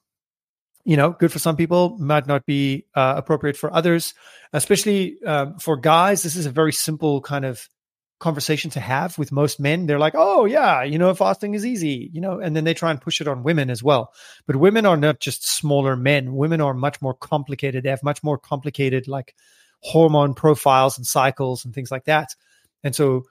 You 0.85 0.97
know, 0.97 1.11
good 1.11 1.31
for 1.31 1.39
some 1.39 1.57
people, 1.57 1.97
might 1.99 2.27
not 2.27 2.45
be 2.45 2.87
uh, 2.95 3.15
appropriate 3.17 3.57
for 3.57 3.73
others. 3.73 4.15
Especially 4.53 5.23
um, 5.25 5.59
for 5.59 5.77
guys, 5.77 6.23
this 6.23 6.37
is 6.37 6.47
a 6.47 6.51
very 6.51 6.73
simple 6.73 7.21
kind 7.21 7.45
of 7.45 7.69
conversation 8.19 8.71
to 8.71 8.81
have 8.81 9.19
with 9.19 9.33
most 9.33 9.61
men. 9.61 9.87
They're 9.87 9.99
like, 9.99 10.15
"Oh 10.17 10.45
yeah, 10.45 10.83
you 10.83 10.99
know, 10.99 11.15
fasting 11.15 11.55
is 11.55 11.67
easy," 11.67 12.11
you 12.13 12.21
know, 12.21 12.41
and 12.41 12.57
then 12.57 12.65
they 12.65 12.75
try 12.75 12.91
and 12.91 13.01
push 13.01 13.21
it 13.21 13.29
on 13.29 13.43
women 13.43 13.71
as 13.71 13.83
well. 13.83 14.13
But 14.47 14.57
women 14.57 14.87
are 14.87 14.97
not 14.97 15.21
just 15.21 15.49
smaller 15.49 15.97
men. 15.97 16.35
Women 16.35 16.61
are 16.61 16.75
much 16.75 17.03
more 17.03 17.15
complicated. 17.15 17.85
They 17.85 17.91
have 17.91 18.03
much 18.03 18.23
more 18.23 18.39
complicated 18.39 19.09
like 19.09 19.35
hormone 19.81 20.35
profiles 20.35 20.97
and 20.97 21.07
cycles 21.07 21.65
and 21.65 21.75
things 21.75 21.91
like 21.91 22.05
that. 22.05 22.35
And 22.85 22.95
so 22.95 23.25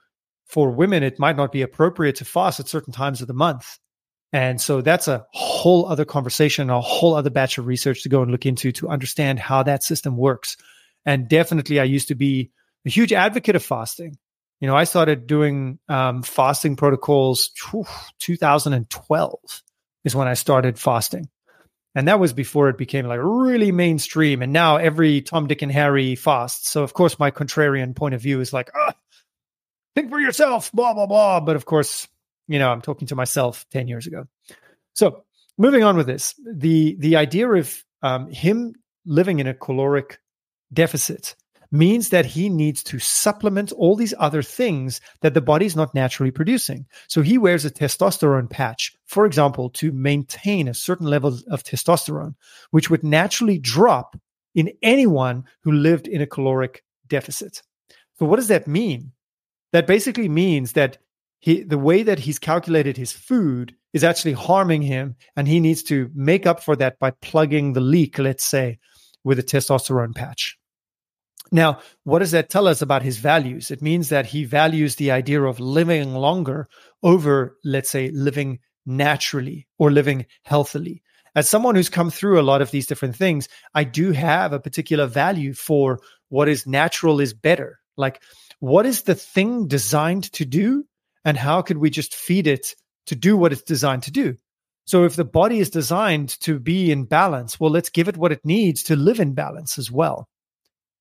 for 0.46 0.70
women, 0.70 1.02
it 1.02 1.18
might 1.18 1.36
not 1.36 1.50
be 1.50 1.62
appropriate 1.62 2.16
to 2.16 2.24
fast 2.24 2.60
at 2.60 2.68
certain 2.68 2.92
times 2.92 3.22
of 3.22 3.26
the 3.26 3.34
month. 3.34 3.78
And 4.32 4.60
so 4.60 4.80
that's 4.80 5.08
a 5.08 5.26
whole 5.32 5.86
other 5.86 6.04
conversation, 6.04 6.70
a 6.70 6.80
whole 6.80 7.14
other 7.14 7.30
batch 7.30 7.58
of 7.58 7.66
research 7.66 8.02
to 8.02 8.08
go 8.08 8.22
and 8.22 8.30
look 8.30 8.46
into 8.46 8.72
to 8.72 8.88
understand 8.88 9.38
how 9.38 9.62
that 9.62 9.82
system 9.82 10.16
works. 10.16 10.56
And 11.04 11.28
definitely, 11.28 11.80
I 11.80 11.84
used 11.84 12.08
to 12.08 12.14
be 12.14 12.50
a 12.86 12.90
huge 12.90 13.12
advocate 13.12 13.56
of 13.56 13.62
fasting. 13.62 14.16
You 14.60 14.68
know, 14.68 14.76
I 14.76 14.84
started 14.84 15.26
doing 15.26 15.78
um, 15.88 16.22
fasting 16.22 16.76
protocols 16.76 17.50
2012 18.20 19.62
is 20.04 20.14
when 20.14 20.28
I 20.28 20.34
started 20.34 20.78
fasting. 20.78 21.28
And 21.94 22.08
that 22.08 22.20
was 22.20 22.32
before 22.32 22.68
it 22.70 22.78
became 22.78 23.06
like 23.06 23.20
really 23.22 23.70
mainstream. 23.70 24.40
And 24.40 24.52
now 24.52 24.76
every 24.76 25.20
Tom, 25.20 25.46
Dick, 25.46 25.60
and 25.62 25.70
Harry 25.70 26.14
fasts. 26.14 26.70
So, 26.70 26.82
of 26.82 26.94
course, 26.94 27.18
my 27.18 27.30
contrarian 27.30 27.94
point 27.94 28.14
of 28.14 28.22
view 28.22 28.40
is 28.40 28.52
like, 28.52 28.70
think 29.94 30.10
for 30.10 30.20
yourself, 30.20 30.72
blah, 30.72 30.94
blah, 30.94 31.06
blah. 31.06 31.40
But 31.40 31.56
of 31.56 31.66
course, 31.66 32.08
you 32.52 32.58
know, 32.58 32.70
I'm 32.70 32.82
talking 32.82 33.08
to 33.08 33.16
myself 33.16 33.66
10 33.70 33.88
years 33.88 34.06
ago. 34.06 34.26
So 34.94 35.24
moving 35.58 35.82
on 35.82 35.96
with 35.96 36.06
this, 36.06 36.34
the, 36.44 36.96
the 36.98 37.16
idea 37.16 37.48
of 37.48 37.84
um, 38.02 38.30
him 38.30 38.74
living 39.06 39.40
in 39.40 39.46
a 39.46 39.54
caloric 39.54 40.20
deficit 40.72 41.34
means 41.70 42.10
that 42.10 42.26
he 42.26 42.50
needs 42.50 42.82
to 42.82 42.98
supplement 42.98 43.72
all 43.72 43.96
these 43.96 44.12
other 44.18 44.42
things 44.42 45.00
that 45.22 45.32
the 45.32 45.40
body's 45.40 45.74
not 45.74 45.94
naturally 45.94 46.30
producing. 46.30 46.84
So 47.08 47.22
he 47.22 47.38
wears 47.38 47.64
a 47.64 47.70
testosterone 47.70 48.50
patch, 48.50 48.94
for 49.06 49.24
example, 49.24 49.70
to 49.70 49.90
maintain 49.90 50.68
a 50.68 50.74
certain 50.74 51.06
level 51.06 51.38
of 51.48 51.64
testosterone, 51.64 52.34
which 52.72 52.90
would 52.90 53.02
naturally 53.02 53.58
drop 53.58 54.20
in 54.54 54.72
anyone 54.82 55.44
who 55.62 55.72
lived 55.72 56.06
in 56.06 56.20
a 56.20 56.26
caloric 56.26 56.84
deficit. 57.06 57.62
So 58.18 58.26
what 58.26 58.36
does 58.36 58.48
that 58.48 58.66
mean? 58.66 59.12
that 59.72 59.86
basically 59.86 60.28
means 60.28 60.72
that 60.72 60.98
he 61.42 61.64
the 61.64 61.76
way 61.76 62.04
that 62.04 62.20
he's 62.20 62.38
calculated 62.38 62.96
his 62.96 63.12
food 63.12 63.74
is 63.92 64.04
actually 64.04 64.32
harming 64.32 64.80
him 64.80 65.16
and 65.36 65.46
he 65.46 65.60
needs 65.60 65.82
to 65.82 66.08
make 66.14 66.46
up 66.46 66.62
for 66.62 66.76
that 66.76 66.98
by 66.98 67.10
plugging 67.10 67.72
the 67.72 67.80
leak 67.80 68.18
let's 68.18 68.44
say 68.44 68.78
with 69.24 69.38
a 69.38 69.42
testosterone 69.42 70.14
patch. 70.14 70.56
Now 71.50 71.80
what 72.04 72.20
does 72.20 72.30
that 72.30 72.48
tell 72.48 72.68
us 72.68 72.80
about 72.80 73.02
his 73.02 73.18
values? 73.18 73.70
It 73.70 73.82
means 73.82 74.08
that 74.08 74.26
he 74.26 74.44
values 74.44 74.94
the 74.96 75.10
idea 75.10 75.42
of 75.42 75.60
living 75.60 76.14
longer 76.14 76.68
over 77.02 77.58
let's 77.64 77.90
say 77.90 78.10
living 78.10 78.60
naturally 78.86 79.66
or 79.78 79.90
living 79.90 80.26
healthily. 80.44 81.02
As 81.34 81.48
someone 81.48 81.74
who's 81.74 81.88
come 81.88 82.10
through 82.10 82.40
a 82.40 82.48
lot 82.50 82.62
of 82.62 82.70
these 82.70 82.86
different 82.86 83.16
things 83.16 83.48
i 83.74 83.82
do 83.82 84.12
have 84.12 84.52
a 84.52 84.60
particular 84.60 85.06
value 85.06 85.54
for 85.54 85.98
what 86.28 86.48
is 86.48 86.68
natural 86.68 87.20
is 87.20 87.34
better. 87.34 87.80
Like 87.96 88.22
what 88.60 88.86
is 88.86 89.02
the 89.02 89.16
thing 89.16 89.66
designed 89.66 90.32
to 90.34 90.44
do 90.44 90.84
and 91.24 91.36
how 91.36 91.62
could 91.62 91.78
we 91.78 91.90
just 91.90 92.14
feed 92.14 92.46
it 92.46 92.74
to 93.06 93.14
do 93.14 93.36
what 93.36 93.52
it's 93.52 93.62
designed 93.62 94.04
to 94.04 94.10
do? 94.10 94.36
So 94.84 95.04
if 95.04 95.16
the 95.16 95.24
body 95.24 95.60
is 95.60 95.70
designed 95.70 96.40
to 96.40 96.58
be 96.58 96.90
in 96.90 97.04
balance 97.04 97.60
well 97.60 97.70
let's 97.70 97.90
give 97.90 98.08
it 98.08 98.16
what 98.16 98.32
it 98.32 98.44
needs 98.44 98.82
to 98.84 98.96
live 98.96 99.20
in 99.20 99.34
balance 99.34 99.78
as 99.78 99.90
well. 99.90 100.28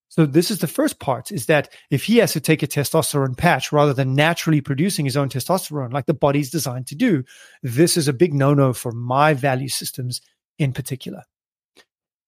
So 0.10 0.26
this 0.26 0.52
is 0.52 0.60
the 0.60 0.68
first 0.68 1.00
part 1.00 1.32
is 1.32 1.46
that 1.46 1.70
if 1.90 2.04
he 2.04 2.18
has 2.18 2.34
to 2.34 2.42
take 2.42 2.62
a 2.62 2.68
testosterone 2.68 3.38
patch 3.38 3.72
rather 3.72 3.94
than 3.94 4.14
naturally 4.14 4.60
producing 4.60 5.06
his 5.06 5.16
own 5.16 5.30
testosterone 5.30 5.94
like 5.94 6.06
the 6.06 6.14
body's 6.14 6.52
designed 6.52 6.88
to 6.88 6.96
do 6.96 7.24
this 7.64 7.98
is 7.98 8.08
a 8.08 8.14
big 8.14 8.34
no-no 8.34 8.74
for 8.74 8.92
my 8.92 9.34
value 9.34 9.70
systems 9.70 10.22
in 10.60 10.74
particular. 10.74 11.24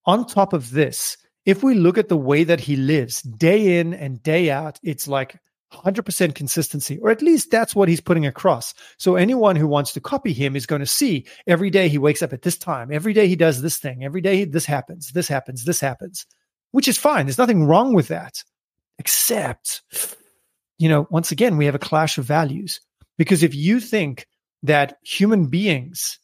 On 0.06 0.26
top 0.26 0.54
of 0.54 0.72
this 0.72 1.18
if 1.46 1.62
we 1.62 1.74
look 1.74 1.98
at 1.98 2.08
the 2.08 2.18
way 2.18 2.44
that 2.46 2.62
he 2.62 2.76
lives 2.76 3.22
day 3.22 3.80
in 3.80 3.94
and 3.94 4.24
day 4.24 4.50
out, 4.50 4.80
it's 4.82 5.08
like 5.08 5.38
100% 5.74 6.36
consistency, 6.36 7.00
or 7.00 7.10
at 7.10 7.22
least 7.22 7.52
that's 7.52 7.76
what 7.76 7.90
he's 7.90 8.02
putting 8.02 8.26
across. 8.26 8.74
So 8.98 9.16
anyone 9.16 9.56
who 9.56 9.68
wants 9.68 9.94
to 9.94 10.02
copy 10.02 10.34
him 10.34 10.56
is 10.56 10.66
going 10.66 10.82
to 10.82 10.86
see 10.86 11.26
every 11.48 11.70
day 11.70 11.90
he 11.90 11.98
wakes 11.98 12.22
up 12.22 12.34
at 12.34 12.44
this 12.44 12.58
time, 12.58 12.92
every 12.92 13.14
day 13.14 13.28
he 13.28 13.36
does 13.36 13.62
this 13.62 13.78
thing, 13.78 14.04
every 14.04 14.22
day 14.22 14.46
this 14.46 14.66
happens, 14.66 15.12
this 15.12 15.28
happens, 15.28 15.66
this 15.66 15.80
happens, 15.80 16.26
which 16.72 16.88
is 16.88 16.98
fine. 16.98 17.26
There's 17.26 17.38
nothing 17.38 17.66
wrong 17.66 17.94
with 17.94 18.08
that, 18.10 18.44
except, 19.00 19.82
you 20.78 20.90
know, 20.90 21.08
once 21.10 21.32
again, 21.32 21.58
we 21.58 21.66
have 21.66 21.76
a 21.76 21.80
clash 21.80 22.18
of 22.18 22.26
values. 22.26 22.80
Because 23.18 23.44
if 23.44 23.54
you 23.54 23.80
think 23.80 24.26
that 24.64 24.98
human 25.04 25.48
beings 25.48 26.20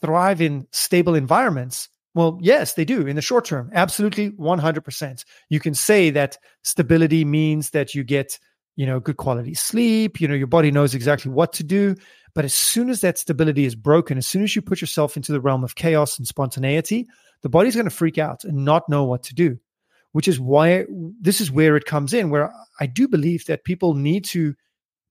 thrive 0.00 0.40
in 0.40 0.66
stable 0.72 1.14
environments, 1.14 1.88
well, 2.14 2.38
yes, 2.40 2.74
they 2.74 2.84
do 2.84 3.06
in 3.06 3.16
the 3.16 3.22
short 3.22 3.44
term. 3.44 3.70
Absolutely 3.74 4.30
100%. 4.30 5.24
You 5.50 5.60
can 5.60 5.74
say 5.74 6.10
that 6.10 6.38
stability 6.62 7.24
means 7.24 7.70
that 7.70 7.94
you 7.94 8.04
get, 8.04 8.38
you 8.76 8.86
know, 8.86 9.00
good 9.00 9.16
quality 9.16 9.54
sleep, 9.54 10.20
you 10.20 10.28
know, 10.28 10.34
your 10.34 10.46
body 10.46 10.70
knows 10.70 10.94
exactly 10.94 11.30
what 11.30 11.52
to 11.54 11.64
do, 11.64 11.96
but 12.34 12.44
as 12.44 12.54
soon 12.54 12.90
as 12.90 13.00
that 13.00 13.18
stability 13.18 13.64
is 13.64 13.74
broken, 13.74 14.18
as 14.18 14.26
soon 14.26 14.42
as 14.42 14.54
you 14.54 14.62
put 14.62 14.80
yourself 14.80 15.16
into 15.16 15.32
the 15.32 15.40
realm 15.40 15.64
of 15.64 15.74
chaos 15.74 16.18
and 16.18 16.28
spontaneity, 16.28 17.08
the 17.42 17.48
body's 17.48 17.74
going 17.74 17.86
to 17.88 17.90
freak 17.90 18.18
out 18.18 18.44
and 18.44 18.64
not 18.64 18.88
know 18.88 19.04
what 19.04 19.22
to 19.24 19.34
do. 19.34 19.58
Which 20.12 20.28
is 20.28 20.40
why 20.40 20.86
this 21.20 21.40
is 21.42 21.50
where 21.50 21.76
it 21.76 21.84
comes 21.84 22.14
in 22.14 22.30
where 22.30 22.50
I 22.80 22.86
do 22.86 23.06
believe 23.06 23.44
that 23.46 23.64
people 23.64 23.92
need 23.94 24.24
to 24.26 24.54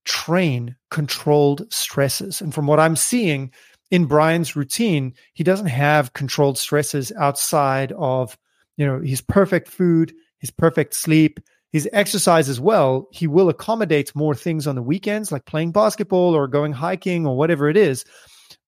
train 0.04 0.74
controlled 0.90 1.72
stresses. 1.72 2.40
And 2.40 2.52
from 2.52 2.66
what 2.66 2.80
I'm 2.80 2.96
seeing, 2.96 3.52
in 3.90 4.06
Bryan's 4.06 4.56
routine, 4.56 5.14
he 5.34 5.44
doesn't 5.44 5.66
have 5.66 6.12
controlled 6.12 6.58
stresses 6.58 7.12
outside 7.12 7.92
of, 7.92 8.36
you 8.76 8.84
know, 8.84 9.00
his 9.00 9.20
perfect 9.20 9.68
food, 9.68 10.12
his 10.38 10.50
perfect 10.50 10.94
sleep, 10.94 11.38
his 11.76 11.88
exercise 11.92 12.48
as 12.48 12.58
well. 12.58 13.06
He 13.12 13.26
will 13.26 13.50
accommodate 13.50 14.16
more 14.16 14.34
things 14.34 14.66
on 14.66 14.76
the 14.76 14.82
weekends, 14.82 15.30
like 15.30 15.44
playing 15.44 15.72
basketball 15.72 16.34
or 16.34 16.48
going 16.48 16.72
hiking 16.72 17.26
or 17.26 17.36
whatever 17.36 17.68
it 17.68 17.76
is. 17.76 18.06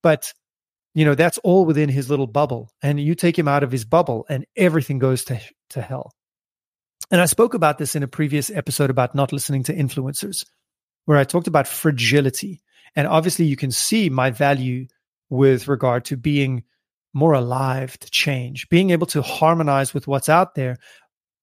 But, 0.03 0.31
you 0.95 1.07
know, 1.07 1.15
that's 1.15 1.39
all 1.39 1.65
within 1.65 1.89
his 1.89 2.11
little 2.11 2.27
bubble. 2.27 2.71
And 2.83 3.01
you 3.01 3.15
take 3.15 3.39
him 3.39 3.49
out 3.49 3.63
of 3.63 3.73
his 3.73 3.87
bubble 3.87 4.27
and 4.29 4.45
everything 4.57 4.99
goes 4.99 5.25
to, 5.25 5.41
to 5.71 5.81
hell. 5.81 6.13
And 7.11 7.19
I 7.19 7.25
spoke 7.25 7.55
about 7.55 7.79
this 7.79 7.97
in 7.97 8.03
a 8.03 8.09
previous 8.09 8.51
episode 8.51 8.91
about 8.91 9.15
not 9.15 9.33
listening 9.33 9.63
to 9.65 9.75
influencers, 9.75 10.45
where 11.07 11.17
I 11.17 11.25
talked 11.25 11.47
about 11.47 11.67
fragility. 11.67 12.61
And 12.95 13.07
obviously, 13.07 13.47
you 13.47 13.57
can 13.57 13.71
see 13.71 14.11
my 14.11 14.33
value 14.33 14.87
with 15.31 15.67
regard 15.67 16.05
to 16.07 16.19
being 16.19 16.65
more 17.15 17.33
alive 17.33 17.99
to 18.01 18.11
change, 18.11 18.69
being 18.69 18.91
able 18.91 19.07
to 19.07 19.23
harmonize 19.23 19.95
with 19.95 20.07
what's 20.07 20.29
out 20.29 20.55
there 20.57 20.77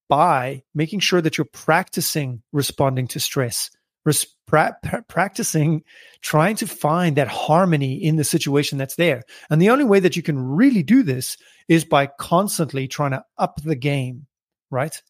by 0.08 0.64
making 0.74 1.00
sure 1.00 1.22
that 1.22 1.38
you're 1.38 1.46
practicing 1.46 2.42
responding 2.52 3.08
to 3.08 3.20
stress, 3.20 3.70
res- 4.06 4.28
pra- 4.48 4.78
pra- 4.84 5.04
practicing 5.08 5.84
trying 6.22 6.56
to 6.58 6.68
find 6.68 7.16
that 7.16 7.28
harmony 7.28 7.96
in 7.96 8.16
the 8.16 8.24
situation 8.24 8.78
that's 8.78 8.96
there. 8.96 9.24
And 9.50 9.62
the 9.62 9.70
only 9.70 9.84
way 9.86 10.00
that 10.00 10.16
you 10.16 10.24
can 10.24 10.40
really 10.40 10.84
do 10.84 11.04
this 11.04 11.38
is 11.68 11.86
by 11.86 12.08
constantly 12.20 12.88
trying 12.88 13.12
to 13.12 13.24
up 13.38 13.62
the 13.64 13.76
game, 13.76 14.28
right? 14.70 15.02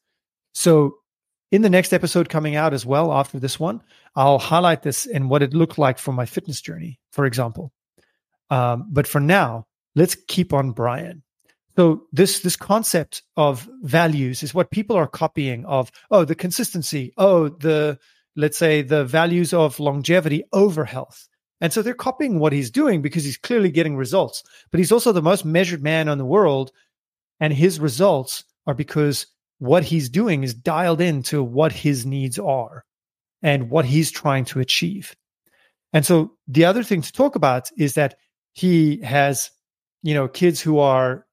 So, 0.53 0.97
in 1.51 1.61
the 1.61 1.69
next 1.69 1.93
episode 1.93 2.27
coming 2.27 2.55
out 2.55 2.73
as 2.73 2.85
well 2.85 3.13
after 3.13 3.39
this 3.39 3.59
one, 3.59 3.81
I'll 4.15 4.39
highlight 4.39 4.81
this 4.81 5.05
and 5.05 5.29
what 5.29 5.43
it 5.43 5.53
looked 5.53 5.77
like 5.77 5.99
for 5.99 6.11
my 6.11 6.25
fitness 6.25 6.59
journey, 6.59 6.99
for 7.11 7.25
example. 7.25 7.71
Um, 8.49 8.87
but 8.89 9.07
for 9.07 9.19
now, 9.19 9.67
let's 9.95 10.15
keep 10.27 10.53
on 10.53 10.71
Bryan. 10.71 11.23
So 11.75 12.03
this 12.11 12.39
this 12.39 12.55
concept 12.55 13.23
of 13.35 13.69
values 13.81 14.43
is 14.43 14.53
what 14.53 14.71
people 14.71 14.95
are 14.95 15.07
copying 15.07 15.65
of. 15.65 15.91
Oh, 16.09 16.23
the 16.23 16.35
consistency. 16.35 17.13
Oh, 17.17 17.49
the 17.49 17.99
let's 18.35 18.57
say 18.57 18.81
the 18.81 19.05
values 19.05 19.53
of 19.53 19.79
longevity 19.79 20.43
over 20.53 20.85
health. 20.85 21.27
And 21.61 21.71
so 21.71 21.81
they're 21.81 21.93
copying 21.93 22.39
what 22.39 22.53
he's 22.53 22.69
doing 22.69 23.01
because 23.01 23.23
he's 23.23 23.37
clearly 23.37 23.71
getting 23.71 23.95
results. 23.95 24.43
But 24.71 24.79
he's 24.79 24.91
also 24.91 25.11
the 25.11 25.21
most 25.21 25.45
measured 25.45 25.81
man 25.81 26.07
in 26.09 26.17
the 26.17 26.25
world, 26.25 26.71
and 27.39 27.53
his 27.53 27.79
results 27.79 28.43
are 28.67 28.73
because 28.73 29.27
what 29.59 29.83
he's 29.83 30.09
doing 30.09 30.43
is 30.43 30.53
dialed 30.53 31.01
into 31.01 31.41
what 31.41 31.71
his 31.71 32.05
needs 32.05 32.37
are 32.37 32.83
and 33.41 33.69
what 33.69 33.85
he's 33.85 34.11
trying 34.11 34.45
to 34.45 34.59
achieve. 34.59 35.15
And 35.93 36.05
so 36.05 36.33
the 36.47 36.65
other 36.65 36.83
thing 36.83 37.01
to 37.01 37.11
talk 37.11 37.35
about 37.35 37.69
is 37.77 37.93
that 37.93 38.15
he 38.53 39.01
has, 39.01 39.49
you 40.03 40.13
know, 40.13 40.27
kids 40.27 40.59
who 40.59 40.79
are 40.79 41.25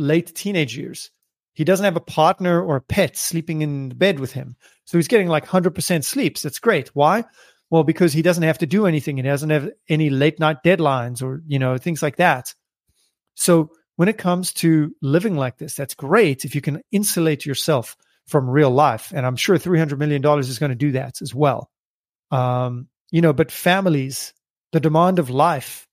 late 0.00 0.34
teenage 0.34 0.76
years. 0.76 1.10
He 1.52 1.64
doesn't 1.64 1.84
have 1.84 1.96
a 1.96 2.00
partner 2.00 2.62
or 2.62 2.76
a 2.76 2.80
pet 2.80 3.16
sleeping 3.16 3.62
in 3.62 3.90
the 3.90 3.94
bed 3.94 4.18
with 4.18 4.32
him. 4.32 4.56
So 4.84 4.98
he's 4.98 5.08
getting 5.08 5.28
like 5.28 5.46
100% 5.46 6.04
sleeps. 6.04 6.42
That's 6.42 6.58
great. 6.58 6.88
Why? 6.94 7.24
Well, 7.70 7.84
because 7.84 8.12
he 8.12 8.22
doesn't 8.22 8.42
have 8.42 8.58
to 8.58 8.66
do 8.66 8.86
anything. 8.86 9.16
He 9.16 9.22
doesn't 9.22 9.50
have 9.50 9.70
any 9.88 10.10
late 10.10 10.40
night 10.40 10.58
deadlines 10.64 11.22
or, 11.22 11.42
you 11.46 11.58
know, 11.58 11.76
things 11.76 12.02
like 12.02 12.16
that. 12.16 12.54
So 13.34 13.70
when 13.96 14.08
it 14.08 14.18
comes 14.18 14.52
to 14.54 14.94
living 15.02 15.36
like 15.36 15.58
this, 15.58 15.74
that's 15.74 15.94
great 15.94 16.44
if 16.44 16.54
you 16.54 16.60
can 16.60 16.82
insulate 16.90 17.44
yourself 17.44 17.96
from 18.26 18.48
real 18.48 18.70
life. 18.70 19.12
And 19.14 19.26
I'm 19.26 19.36
sure 19.36 19.58
$300 19.58 19.98
million 19.98 20.24
is 20.38 20.58
going 20.58 20.70
to 20.70 20.76
do 20.76 20.92
that 20.92 21.20
as 21.20 21.34
well. 21.34 21.70
Um, 22.30 22.88
you 23.10 23.20
know, 23.20 23.32
but 23.32 23.52
families, 23.52 24.32
the 24.72 24.80
demand 24.80 25.18
of 25.18 25.30
life, 25.30 25.86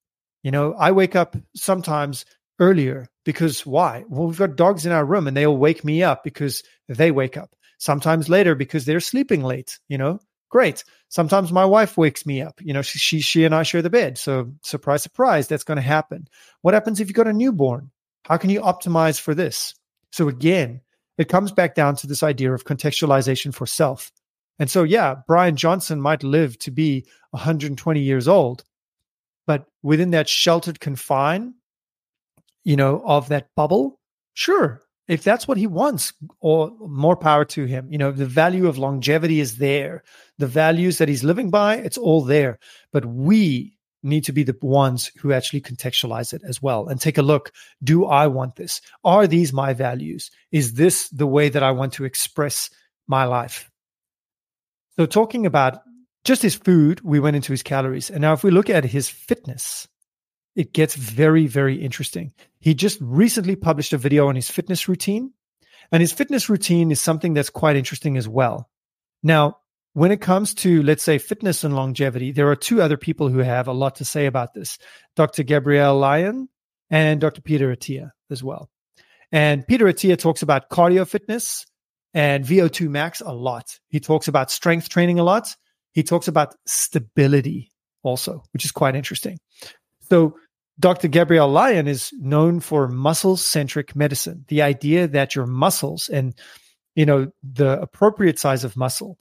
you 0.44 0.52
know, 0.52 0.74
I 0.74 0.92
wake 0.92 1.16
up 1.16 1.36
sometimes 1.56 2.26
earlier 2.60 3.08
because 3.28 3.66
why? 3.66 4.06
Well, 4.08 4.28
we've 4.28 4.40
got 4.40 4.56
dogs 4.56 4.86
in 4.86 4.94
our 4.94 5.04
room 5.04 5.28
and 5.28 5.36
they'll 5.36 5.58
wake 5.58 5.84
me 5.84 6.02
up 6.02 6.24
because 6.24 6.64
they 6.88 7.12
wake 7.12 7.36
up. 7.36 7.54
Sometimes 7.78 8.30
later 8.30 8.56
because 8.56 8.86
they're 8.86 9.02
sleeping 9.02 9.44
late, 9.44 9.80
you 9.90 9.98
know, 9.98 10.22
great. 10.48 10.86
Sometimes 11.10 11.52
my 11.52 11.66
wife 11.66 11.98
wakes 11.98 12.26
me 12.26 12.42
up. 12.42 12.62
You 12.62 12.72
know, 12.72 12.82
she 12.82 13.00
she, 13.00 13.20
she 13.20 13.44
and 13.44 13.54
I 13.54 13.64
share 13.64 13.82
the 13.82 13.90
bed. 13.90 14.18
So 14.18 14.54
surprise, 14.64 15.04
surprise, 15.04 15.50
that's 15.50 15.66
going 15.66 15.76
to 15.76 15.82
happen. 15.82 16.30
What 16.62 16.74
happens 16.74 17.02
if 17.02 17.10
you've 17.10 17.18
got 17.18 17.28
a 17.28 17.34
newborn? 17.34 17.92
How 18.24 18.38
can 18.38 18.50
you 18.50 18.62
optimize 18.62 19.20
for 19.20 19.36
this? 19.36 19.76
So 20.14 20.30
again, 20.30 20.80
it 21.18 21.28
comes 21.28 21.52
back 21.52 21.76
down 21.76 21.98
to 21.98 22.08
this 22.08 22.24
idea 22.24 22.54
of 22.54 22.64
contextualization 22.64 23.54
for 23.54 23.66
self. 23.66 24.10
And 24.58 24.72
so, 24.72 24.84
yeah, 24.84 25.16
Bryan 25.28 25.58
Johnson 25.58 26.00
might 26.00 26.24
live 26.24 26.58
to 26.60 26.72
be 26.72 27.06
120 27.32 28.00
years 28.00 28.30
old, 28.30 28.64
but 29.46 29.66
within 29.84 30.12
that 30.12 30.30
sheltered 30.30 30.80
confine, 30.80 31.56
you 32.68 32.76
know, 32.76 33.02
of 33.06 33.30
that 33.30 33.48
bubble, 33.56 33.98
sure, 34.34 34.82
if 35.08 35.24
that's 35.24 35.48
what 35.48 35.58
he 35.58 35.68
wants, 35.68 36.12
or 36.42 36.70
more 36.82 37.16
power 37.16 37.46
to 37.46 37.64
him. 37.64 37.88
You 37.90 37.98
know, 37.98 38.12
the 38.12 38.26
value 38.26 38.68
of 38.68 38.78
longevity 38.78 39.40
is 39.40 39.58
there. 39.58 40.04
The 40.38 40.48
values 40.48 40.98
that 40.98 41.08
he's 41.08 41.24
living 41.24 41.50
by, 41.50 41.78
it's 41.78 41.98
all 41.98 42.26
there. 42.26 42.60
But 42.92 43.06
we 43.06 43.78
need 44.04 44.26
to 44.26 44.34
be 44.34 44.44
the 44.44 44.58
ones 44.62 45.10
who 45.18 45.32
actually 45.32 45.62
contextualize 45.62 46.34
it 46.34 46.42
as 46.46 46.62
well 46.62 46.90
and 46.90 47.00
take 47.00 47.18
a 47.18 47.22
look. 47.22 47.54
Do 47.82 48.04
I 48.04 48.28
want 48.28 48.58
this? 48.58 48.82
Are 49.06 49.28
these 49.28 49.54
my 49.54 49.74
values? 49.74 50.30
Is 50.52 50.74
this 50.74 51.08
the 51.08 51.26
way 51.26 51.48
that 51.48 51.64
I 51.64 51.72
want 51.72 51.94
to 51.94 52.04
express 52.04 52.70
my 53.08 53.24
life? 53.24 53.72
So, 54.98 55.06
talking 55.06 55.46
about 55.46 55.80
just 56.26 56.42
his 56.42 56.56
food, 56.56 57.00
we 57.00 57.22
went 57.22 57.38
into 57.38 57.54
his 57.54 57.64
calories. 57.64 58.10
And 58.10 58.20
now, 58.20 58.34
if 58.34 58.44
we 58.44 58.52
look 58.52 58.70
at 58.70 58.84
his 58.84 59.08
fitness, 59.08 59.88
it 60.58 60.74
gets 60.74 60.96
very, 60.96 61.46
very 61.46 61.76
interesting. 61.76 62.34
He 62.60 62.74
just 62.74 62.98
recently 63.00 63.56
published 63.56 63.94
a 63.94 63.98
video 63.98 64.28
on 64.28 64.36
his 64.36 64.50
fitness 64.50 64.88
routine. 64.90 65.32
And 65.92 66.02
his 66.02 66.12
fitness 66.12 66.50
routine 66.50 66.92
is 66.92 67.00
something 67.00 67.34
that's 67.34 67.52
quite 67.52 67.78
interesting 67.78 68.18
as 68.18 68.28
well. 68.28 68.68
Now, 69.22 69.60
when 69.94 70.12
it 70.12 70.20
comes 70.20 70.56
to, 70.56 70.82
let's 70.82 71.04
say, 71.04 71.20
fitness 71.20 71.64
and 71.64 71.76
longevity, 71.76 72.32
there 72.32 72.50
are 72.50 72.56
two 72.56 72.82
other 72.82 72.98
people 72.98 73.30
who 73.30 73.38
have 73.38 73.68
a 73.68 73.72
lot 73.72 73.96
to 73.98 74.06
say 74.06 74.26
about 74.26 74.56
this 74.56 74.80
Dr. 75.16 75.44
Gabrielle 75.44 75.98
Lyon 75.98 76.50
and 76.90 77.22
Dr. 77.22 77.42
Peter 77.42 77.74
Attia 77.74 78.12
as 78.32 78.44
well. 78.44 78.70
And 79.32 79.66
Peter 79.66 79.86
Attia 79.86 80.18
talks 80.18 80.42
about 80.42 80.70
cardio 80.72 81.08
fitness 81.08 81.68
and 82.16 82.44
VO2 82.44 82.90
max 82.90 83.22
a 83.22 83.32
lot. 83.32 83.80
He 83.90 84.00
talks 84.00 84.28
about 84.28 84.50
strength 84.50 84.90
training 84.90 85.20
a 85.20 85.24
lot. 85.24 85.56
He 85.94 86.02
talks 86.02 86.28
about 86.28 86.56
stability 86.66 87.72
also, 88.02 88.44
which 88.54 88.66
is 88.66 88.72
quite 88.72 88.96
interesting. 88.96 89.38
So, 90.10 90.36
Dr. 90.80 91.08
Gabrielle 91.08 91.50
Lyon 91.50 91.88
is 91.88 92.14
known 92.20 92.60
for 92.60 92.88
muscle 92.88 93.38
centric 93.38 93.96
medicine, 93.96 94.46
the 94.48 94.62
idea 94.62 95.08
that 95.08 95.36
your 95.36 95.48
muscles 95.48 96.08
and 96.10 96.36
you 96.96 97.06
know 97.06 97.32
the 97.44 97.80
appropriate 97.82 98.40
size 98.40 98.63
of 98.63 98.78
muscle 98.78 99.18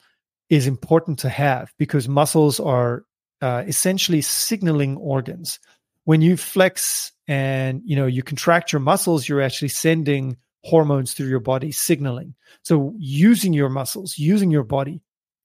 is 0.49 0.67
important 0.67 1.19
to 1.21 1.29
have 1.29 1.73
because 1.79 2.09
muscles 2.09 2.61
are 2.61 3.05
uh, 3.41 3.65
essentially 3.67 4.21
signaling 4.21 4.97
organs. 4.97 5.59
When 6.05 6.21
you 6.21 6.37
flex 6.37 7.13
and 7.27 7.83
you 7.85 7.97
know 7.97 8.07
you 8.07 8.23
contract 8.23 8.73
your 8.73 8.81
muscles, 8.81 9.29
you're 9.29 9.43
actually 9.43 9.69
sending 9.69 10.37
hormones 10.63 11.15
through 11.15 11.29
your 11.29 11.41
body, 11.41 11.73
signaling. 11.73 12.35
So 12.63 12.95
using 12.99 13.53
your 13.53 13.69
muscles, 13.69 14.19
using 14.19 14.51
your 14.51 14.65
body, 14.65 15.01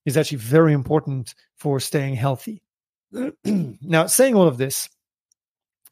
is 0.06 0.17
actually 0.17 0.39
very 0.39 0.74
important 0.74 1.36
for 1.58 1.80
staying 1.80 2.15
healthy. 2.15 2.63
now, 3.45 4.08
saying 4.08 4.36
all 4.36 4.47
of 4.47 4.58
this, 4.58 4.89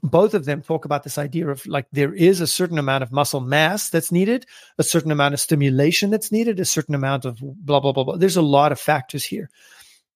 both 0.02 0.34
of 0.34 0.46
them 0.46 0.62
talk 0.62 0.86
about 0.86 1.04
this 1.04 1.18
idea 1.18 1.48
of 1.50 1.66
like 1.66 1.86
there 1.92 2.14
is 2.14 2.40
a 2.42 2.48
certain 2.48 2.78
amount 2.78 3.04
of 3.04 3.12
muscle 3.12 3.42
mass 3.42 3.90
that's 3.90 4.12
needed, 4.12 4.46
a 4.78 4.84
certain 4.84 5.12
amount 5.12 5.34
of 5.34 5.40
stimulation 5.40 6.10
that's 6.10 6.32
needed, 6.32 6.60
a 6.60 6.66
certain 6.66 6.96
amount 6.96 7.26
of 7.26 7.40
blah, 7.40 7.80
blah, 7.80 7.92
blah, 7.92 8.04
blah. 8.04 8.16
There's 8.16 8.38
a 8.38 8.42
lot 8.42 8.72
of 8.72 8.80
factors 8.80 9.26
here. 9.26 9.50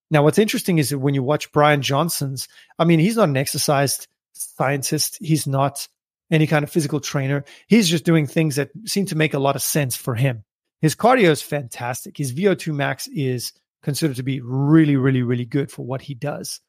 Now, 0.10 0.24
what's 0.24 0.38
interesting 0.38 0.78
is 0.78 0.90
that 0.90 1.00
when 1.00 1.16
you 1.16 1.24
watch 1.24 1.52
Bryan 1.52 1.82
Johnson's, 1.82 2.48
I 2.78 2.86
mean, 2.86 3.00
he's 3.00 3.18
not 3.18 3.30
an 3.30 3.38
exercise 3.38 4.08
scientist, 4.34 5.18
he's 5.20 5.48
not 5.48 5.88
any 6.32 6.48
kind 6.48 6.64
of 6.64 6.72
physical 6.72 7.00
trainer. 7.00 7.44
He's 7.68 7.90
just 7.90 8.06
doing 8.06 8.28
things 8.28 8.56
that 8.56 8.70
seem 8.86 9.06
to 9.08 9.16
make 9.16 9.34
a 9.34 9.40
lot 9.40 9.56
of 9.56 9.62
sense 9.62 9.96
for 9.96 10.16
him. 10.16 10.44
His 10.82 10.96
cardio 10.96 11.30
is 11.30 11.42
fantastic. 11.42 12.18
His 12.18 12.34
VO2 12.34 12.74
max 12.74 13.08
is 13.08 13.54
considered 13.82 14.18
to 14.18 14.24
be 14.24 14.42
really, 14.42 14.96
really, 14.96 15.24
really 15.24 15.46
good 15.46 15.72
for 15.72 15.86
what 15.86 16.02
he 16.02 16.14
does. 16.14 16.62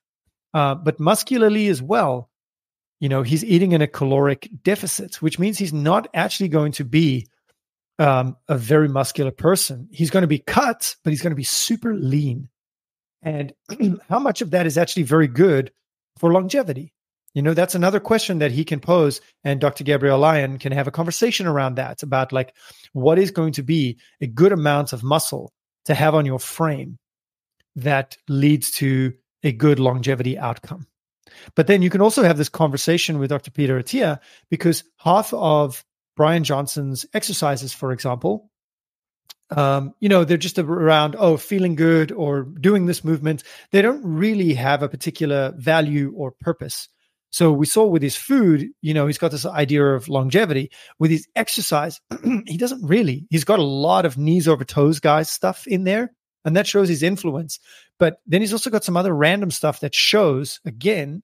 Uh, 0.53 0.74
but 0.74 1.00
muscularly 1.00 1.68
as 1.68 1.83
well, 1.83 2.31
you 3.05 3.11
know, 3.11 3.21
he's 3.21 3.45
eating 3.45 3.73
in 3.73 3.83
a 3.83 3.87
caloric 3.87 4.49
deficit, 4.62 5.21
which 5.21 5.38
means 5.38 5.59
he's 5.59 5.75
not 5.75 6.09
actually 6.14 6.49
going 6.49 6.73
to 6.73 6.85
be 6.87 7.27
um, 7.99 8.35
a 8.49 8.57
very 8.57 8.88
muscular 8.88 9.31
person. 9.31 9.90
He's 9.93 10.09
going 10.09 10.23
to 10.23 10.27
be 10.27 10.38
cut, 10.38 10.97
but 11.05 11.11
he's 11.11 11.21
going 11.21 11.33
to 11.33 11.37
be 11.37 11.45
super 11.45 11.95
lean. 11.95 12.49
And 13.23 13.53
how 14.09 14.19
much 14.19 14.40
of 14.40 14.53
that 14.53 14.64
is 14.64 14.79
actually 14.79 15.03
very 15.03 15.29
good 15.29 15.71
for 16.17 16.33
longevity? 16.33 16.95
You 17.35 17.43
know, 17.43 17.53
that's 17.53 17.75
another 17.75 18.01
question 18.01 18.38
that 18.38 18.53
he 18.53 18.64
can 18.64 18.81
pose, 18.81 19.21
and 19.45 19.61
Dr. 19.61 19.85
gabrielle 19.85 20.19
Lyon 20.19 20.59
can 20.59 20.73
have 20.73 20.88
a 20.88 20.90
conversation 20.90 21.47
around 21.47 21.75
that 21.75 22.03
about 22.03 22.33
like 22.33 22.55
what 22.95 23.19
is 23.19 23.31
going 23.31 23.53
to 23.53 23.62
be 23.62 23.99
a 24.23 24.27
good 24.27 24.53
amount 24.53 24.95
of 24.95 25.03
muscle 25.03 25.53
to 25.85 25.93
have 25.93 26.14
on 26.14 26.25
your 26.25 26.38
frame 26.38 26.97
that 27.77 28.17
leads 28.31 28.71
to 28.71 29.12
a 29.43 29.53
good 29.53 29.79
longevity 29.79 30.38
outcome. 30.38 30.87
But 31.54 31.66
then 31.66 31.82
you 31.82 31.90
can 31.90 32.00
also 32.00 32.22
have 32.22 32.38
this 32.38 32.48
conversation 32.48 33.18
with 33.18 33.30
Dr. 33.30 33.50
Peter 33.50 33.80
Attia 33.80 34.20
because 34.50 34.84
half 34.98 35.32
of 35.34 35.84
Bryan 36.16 36.44
Johnson's 36.44 37.06
exercises, 37.12 37.72
for 37.72 37.92
example, 37.92 38.50
um, 39.50 39.94
you 40.00 40.08
know, 40.08 40.24
they're 40.24 40.37
just 40.37 40.58
around, 40.58 41.16
oh, 41.18 41.37
feeling 41.37 41.74
good 41.74 42.12
or 42.12 42.42
doing 42.42 42.87
this 42.87 43.04
movement. 43.04 43.42
They 43.72 43.82
don't 43.82 44.02
really 44.02 44.54
have 44.54 44.82
a 44.82 44.88
particular 44.88 45.52
value 45.56 46.12
or 46.16 46.32
purpose. 46.32 46.88
So 47.30 47.52
we 47.52 47.66
saw 47.66 47.84
with 47.84 48.02
his 48.02 48.16
food, 48.16 48.68
you 48.80 48.94
know, 48.94 49.06
he's 49.06 49.18
got 49.18 49.32
this 49.32 49.44
idea 49.44 49.84
of 49.84 50.08
longevity. 50.08 50.70
With 51.00 51.10
his 51.10 51.26
exercise, 51.34 52.00
he 52.46 52.56
doesn't 52.56 52.87
really. 52.87 53.26
He's 53.28 53.44
got 53.44 53.58
a 53.58 53.64
lot 53.64 54.06
of 54.06 54.16
knees 54.16 54.46
over 54.46 54.64
toes 54.64 55.00
guys 55.00 55.30
stuff 55.30 55.66
in 55.66 55.82
there, 55.84 56.12
and 56.44 56.57
that 56.57 56.66
shows 56.66 56.88
his 56.88 57.02
influence. 57.02 57.59
But 57.98 58.18
then 58.26 58.40
he's 58.40 58.52
also 58.52 58.70
got 58.70 58.85
some 58.85 58.96
other 58.96 59.14
random 59.14 59.50
stuff 59.50 59.80
that 59.80 59.94
shows, 59.94 60.61
again, 60.64 61.22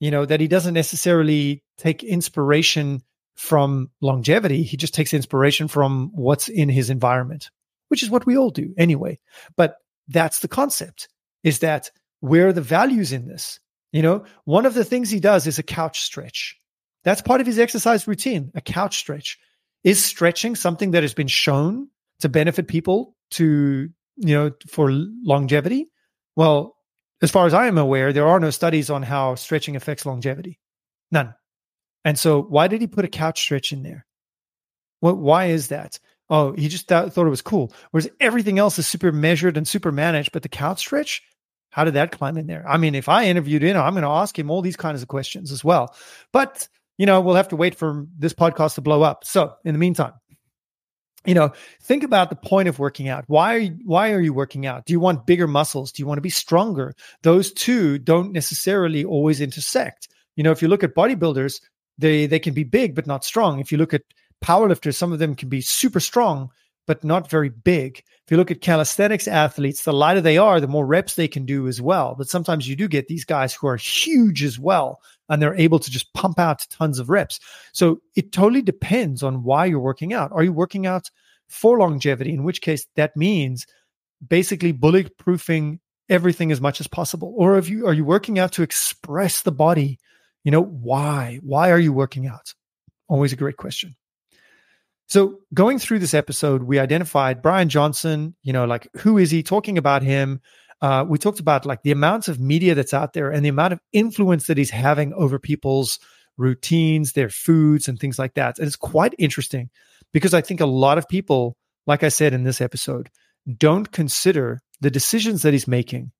you 0.00 0.10
know, 0.10 0.24
that 0.24 0.40
he 0.40 0.48
doesn't 0.48 0.74
necessarily 0.74 1.62
take 1.78 2.02
inspiration 2.02 3.02
from 3.36 3.90
longevity. 4.00 4.62
He 4.62 4.76
just 4.76 4.94
takes 4.94 5.14
inspiration 5.14 5.68
from 5.68 6.10
what's 6.12 6.48
in 6.48 6.68
his 6.68 6.90
environment, 6.90 7.50
which 7.88 8.02
is 8.02 8.10
what 8.10 8.26
we 8.26 8.36
all 8.36 8.50
do 8.50 8.74
anyway. 8.76 9.18
But 9.56 9.76
that's 10.08 10.40
the 10.40 10.48
concept 10.48 11.08
is 11.42 11.60
that 11.60 11.90
where 12.20 12.48
are 12.48 12.52
the 12.52 12.60
values 12.60 13.12
in 13.12 13.26
this? 13.26 13.60
You 13.92 14.02
know, 14.02 14.24
one 14.44 14.66
of 14.66 14.74
the 14.74 14.84
things 14.84 15.10
he 15.10 15.20
does 15.20 15.46
is 15.46 15.58
a 15.58 15.62
couch 15.62 16.00
stretch. 16.00 16.58
That's 17.02 17.22
part 17.22 17.40
of 17.40 17.46
his 17.46 17.58
exercise 17.58 18.06
routine, 18.06 18.52
a 18.54 18.60
couch 18.60 18.98
stretch. 18.98 19.38
Is 19.82 20.04
stretching 20.04 20.56
something 20.56 20.90
that 20.90 21.02
has 21.02 21.14
been 21.14 21.26
shown 21.26 21.88
to 22.20 22.28
benefit 22.28 22.68
people 22.68 23.16
to, 23.30 23.88
you 24.20 24.34
know, 24.34 24.50
for 24.68 24.90
longevity? 24.90 25.88
Well, 26.36 26.76
as 27.22 27.30
far 27.30 27.46
as 27.46 27.54
I 27.54 27.66
am 27.66 27.78
aware, 27.78 28.12
there 28.12 28.28
are 28.28 28.40
no 28.40 28.50
studies 28.50 28.90
on 28.90 29.02
how 29.02 29.34
stretching 29.34 29.76
affects 29.76 30.06
longevity. 30.06 30.58
None. 31.10 31.34
And 32.04 32.18
so, 32.18 32.42
why 32.42 32.68
did 32.68 32.80
he 32.80 32.86
put 32.86 33.04
a 33.04 33.08
couch 33.08 33.40
stretch 33.40 33.72
in 33.72 33.82
there? 33.82 34.06
What? 35.00 35.18
Why 35.18 35.46
is 35.46 35.68
that? 35.68 35.98
Oh, 36.30 36.52
he 36.52 36.68
just 36.68 36.88
th- 36.88 37.12
thought 37.12 37.26
it 37.26 37.30
was 37.30 37.42
cool. 37.42 37.72
Whereas 37.90 38.08
everything 38.20 38.58
else 38.58 38.78
is 38.78 38.86
super 38.86 39.12
measured 39.12 39.56
and 39.56 39.66
super 39.66 39.90
managed, 39.90 40.32
but 40.32 40.42
the 40.42 40.48
couch 40.48 40.78
stretch, 40.78 41.22
how 41.70 41.84
did 41.84 41.94
that 41.94 42.12
climb 42.12 42.38
in 42.38 42.46
there? 42.46 42.64
I 42.68 42.76
mean, 42.76 42.94
if 42.94 43.08
I 43.08 43.24
interviewed 43.24 43.62
him, 43.62 43.76
I'm 43.76 43.94
going 43.94 44.02
to 44.02 44.08
ask 44.08 44.38
him 44.38 44.50
all 44.50 44.62
these 44.62 44.76
kinds 44.76 45.02
of 45.02 45.08
questions 45.08 45.50
as 45.50 45.64
well. 45.64 45.94
But 46.32 46.68
you 47.00 47.06
know, 47.06 47.20
we'll 47.20 47.34
have 47.34 47.48
to 47.48 47.56
wait 47.56 47.74
for 47.74 48.06
this 48.18 48.34
podcast 48.34 48.74
to 48.74 48.82
blow 48.82 49.02
up. 49.02 49.24
So, 49.24 49.54
in 49.64 49.72
the 49.74 49.78
meantime, 49.78 50.12
you 51.26 51.34
know 51.34 51.52
think 51.82 52.02
about 52.02 52.30
the 52.30 52.36
point 52.36 52.68
of 52.68 52.78
working 52.78 53.08
out. 53.08 53.24
Why 53.26 53.54
are 53.54 53.58
you, 53.58 53.78
why 53.84 54.12
are 54.12 54.20
you 54.20 54.32
working 54.32 54.66
out? 54.66 54.86
Do 54.86 54.92
you 54.92 55.00
want 55.00 55.26
bigger 55.26 55.46
muscles? 55.46 55.92
Do 55.92 56.02
you 56.02 56.06
want 56.06 56.18
to 56.18 56.22
be 56.22 56.30
stronger? 56.30 56.94
Those 57.22 57.52
two 57.52 57.98
don't 57.98 58.32
necessarily 58.32 59.04
always 59.04 59.40
intersect. 59.40 60.08
You 60.36 60.44
know 60.44 60.52
if 60.52 60.62
you 60.62 60.68
look 60.68 60.84
at 60.84 60.94
bodybuilders 60.94 61.60
they 61.98 62.26
they 62.26 62.38
can 62.38 62.54
be 62.54 62.64
big 62.64 62.94
but 62.94 63.06
not 63.06 63.24
strong. 63.24 63.60
If 63.60 63.70
you 63.70 63.78
look 63.78 63.94
at 63.94 64.02
powerlifters, 64.42 64.94
some 64.94 65.12
of 65.12 65.18
them 65.18 65.34
can 65.34 65.48
be 65.48 65.60
super 65.60 66.00
strong, 66.00 66.50
but 66.86 67.04
not 67.04 67.30
very 67.30 67.48
big. 67.48 67.98
If 67.98 68.30
you 68.30 68.36
look 68.36 68.50
at 68.50 68.60
calisthenics 68.60 69.28
athletes, 69.28 69.84
the 69.84 69.92
lighter 69.92 70.20
they 70.20 70.38
are, 70.38 70.60
the 70.60 70.68
more 70.68 70.86
reps 70.86 71.14
they 71.14 71.28
can 71.28 71.44
do 71.44 71.68
as 71.68 71.80
well. 71.80 72.14
But 72.16 72.28
sometimes 72.28 72.68
you 72.68 72.76
do 72.76 72.88
get 72.88 73.08
these 73.08 73.24
guys 73.24 73.54
who 73.54 73.66
are 73.66 73.76
huge 73.76 74.42
as 74.42 74.58
well, 74.58 75.00
and 75.28 75.40
they're 75.40 75.54
able 75.54 75.78
to 75.78 75.90
just 75.90 76.12
pump 76.14 76.38
out 76.38 76.66
tons 76.70 76.98
of 76.98 77.10
reps. 77.10 77.40
So 77.72 78.00
it 78.16 78.32
totally 78.32 78.62
depends 78.62 79.22
on 79.22 79.44
why 79.44 79.66
you're 79.66 79.78
working 79.78 80.12
out. 80.12 80.32
Are 80.32 80.42
you 80.42 80.52
working 80.52 80.86
out 80.86 81.10
for 81.48 81.78
longevity? 81.78 82.32
In 82.32 82.44
which 82.44 82.60
case, 82.60 82.86
that 82.96 83.16
means 83.16 83.66
basically 84.26 84.72
bulletproofing 84.72 85.78
everything 86.08 86.50
as 86.52 86.60
much 86.60 86.80
as 86.80 86.88
possible. 86.88 87.32
Or 87.36 87.56
if 87.56 87.68
you 87.68 87.86
are 87.86 87.94
you 87.94 88.04
working 88.04 88.38
out 88.38 88.52
to 88.52 88.62
express 88.62 89.42
the 89.42 89.52
body? 89.52 89.98
You 90.44 90.50
know, 90.50 90.62
why? 90.62 91.38
Why 91.42 91.70
are 91.70 91.78
you 91.78 91.92
working 91.92 92.26
out? 92.26 92.54
Always 93.08 93.32
a 93.32 93.36
great 93.36 93.56
question. 93.56 93.96
So, 95.10 95.40
going 95.52 95.80
through 95.80 95.98
this 95.98 96.14
episode, 96.14 96.62
we 96.62 96.78
identified 96.78 97.42
Bryan 97.42 97.68
Johnson, 97.68 98.36
you 98.44 98.52
know, 98.52 98.64
like 98.64 98.86
who 98.98 99.18
is 99.18 99.32
he 99.32 99.42
talking 99.42 99.76
about 99.76 100.04
him? 100.04 100.40
Uh, 100.80 101.04
we 101.06 101.18
talked 101.18 101.40
about 101.40 101.66
like 101.66 101.82
the 101.82 101.90
amounts 101.90 102.28
of 102.28 102.38
media 102.38 102.76
that's 102.76 102.94
out 102.94 103.12
there 103.12 103.28
and 103.28 103.44
the 103.44 103.48
amount 103.48 103.72
of 103.72 103.80
influence 103.92 104.46
that 104.46 104.56
he's 104.56 104.70
having 104.70 105.12
over 105.14 105.40
people's 105.40 105.98
routines, 106.36 107.12
their 107.12 107.28
foods, 107.28 107.88
and 107.88 107.98
things 107.98 108.20
like 108.20 108.34
that. 108.34 108.60
And 108.60 108.68
it's 108.68 108.76
quite 108.76 109.16
interesting 109.18 109.68
because 110.12 110.32
I 110.32 110.42
think 110.42 110.60
a 110.60 110.66
lot 110.66 110.96
of 110.96 111.08
people, 111.08 111.56
like 111.88 112.04
I 112.04 112.08
said 112.08 112.32
in 112.32 112.44
this 112.44 112.60
episode, 112.60 113.10
don't 113.58 113.90
consider 113.90 114.60
the 114.80 114.92
decisions 114.92 115.42
that 115.42 115.52
he's 115.52 115.66
making 115.66 116.12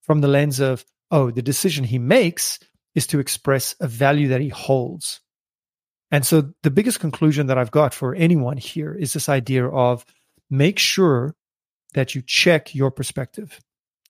from 0.00 0.22
the 0.22 0.28
lens 0.28 0.58
of, 0.58 0.86
oh, 1.10 1.30
the 1.30 1.42
decision 1.42 1.84
he 1.84 1.98
makes 1.98 2.58
is 2.94 3.06
to 3.08 3.18
express 3.18 3.76
a 3.78 3.86
value 3.86 4.28
that 4.28 4.40
he 4.40 4.48
holds. 4.48 5.20
And 6.10 6.24
so 6.24 6.50
the 6.62 6.70
biggest 6.70 7.00
conclusion 7.00 7.46
that 7.48 7.58
I've 7.58 7.70
got 7.70 7.92
for 7.92 8.14
anyone 8.14 8.56
here 8.56 8.94
is 8.94 9.12
this 9.12 9.28
idea 9.28 9.66
of 9.68 10.04
make 10.50 10.78
sure 10.78 11.34
that 11.94 12.14
you 12.14 12.22
check 12.22 12.74
your 12.74 12.90
perspective. 12.90 13.60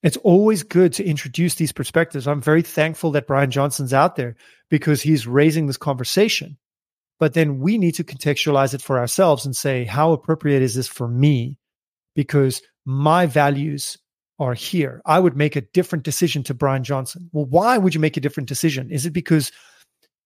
It's 0.01 0.17
always 0.17 0.63
good 0.63 0.93
to 0.93 1.03
introduce 1.03 1.55
these 1.55 1.73
perspectives. 1.73 2.25
I'm 2.27 2.41
very 2.41 2.61
thankful 2.61 3.11
that 3.11 3.27
Bryan 3.27 3.51
Johnson's 3.51 3.93
out 3.93 4.15
there 4.15 4.35
because 4.69 5.01
he's 5.01 5.27
raising 5.27 5.67
this 5.67 5.77
conversation. 5.77 6.57
But 7.19 7.33
then 7.33 7.59
we 7.59 7.77
need 7.77 7.95
to 7.95 8.05
contextualize 8.05 8.73
it 8.73 8.81
for 8.81 8.97
ourselves 8.97 9.45
and 9.45 9.53
say, 9.53 9.83
how 9.83 10.13
appropriate 10.13 10.61
is 10.61 10.75
this 10.75 10.87
for 10.87 11.09
me? 11.09 11.57
Because 12.15 12.61
my 12.85 13.25
values 13.25 13.97
are 14.39 14.53
here. 14.53 15.01
I 15.05 15.19
would 15.19 15.35
make 15.35 15.57
a 15.57 15.61
different 15.61 16.05
decision 16.05 16.43
to 16.43 16.53
Bryan 16.53 16.85
Johnson. 16.85 17.29
Well, 17.33 17.45
why 17.45 17.77
would 17.77 17.93
you 17.93 17.99
make 17.99 18.15
a 18.15 18.21
different 18.21 18.47
decision? 18.47 18.89
Is 18.89 19.05
it 19.05 19.11
because 19.11 19.51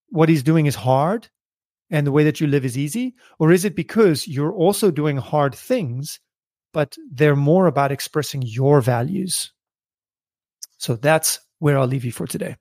what 0.10 0.30
he's 0.30 0.44
doing 0.44 0.68
is 0.68 0.76
hard? 0.76 1.28
And 1.94 2.08
the 2.08 2.12
way 2.12 2.24
that 2.24 2.42
you 2.42 2.48
live 2.48 2.66
is 2.66 2.78
easy? 2.78 3.14
Or 3.40 3.52
is 3.52 3.64
it 3.64 3.76
because 3.76 4.28
you're 4.28 4.52
also 4.52 4.90
doing 4.90 5.16
hard 5.16 5.54
things, 5.54 6.20
but 6.74 6.98
they're 7.12 7.36
more 7.36 7.68
about 7.68 7.92
expressing 7.92 8.42
your 8.42 8.82
values? 8.82 9.54
So 10.80 10.96
that's 10.96 11.40
where 11.60 11.78
I'll 11.78 11.88
leave 11.88 12.04
you 12.04 12.12
for 12.12 12.26
today. 12.26 12.58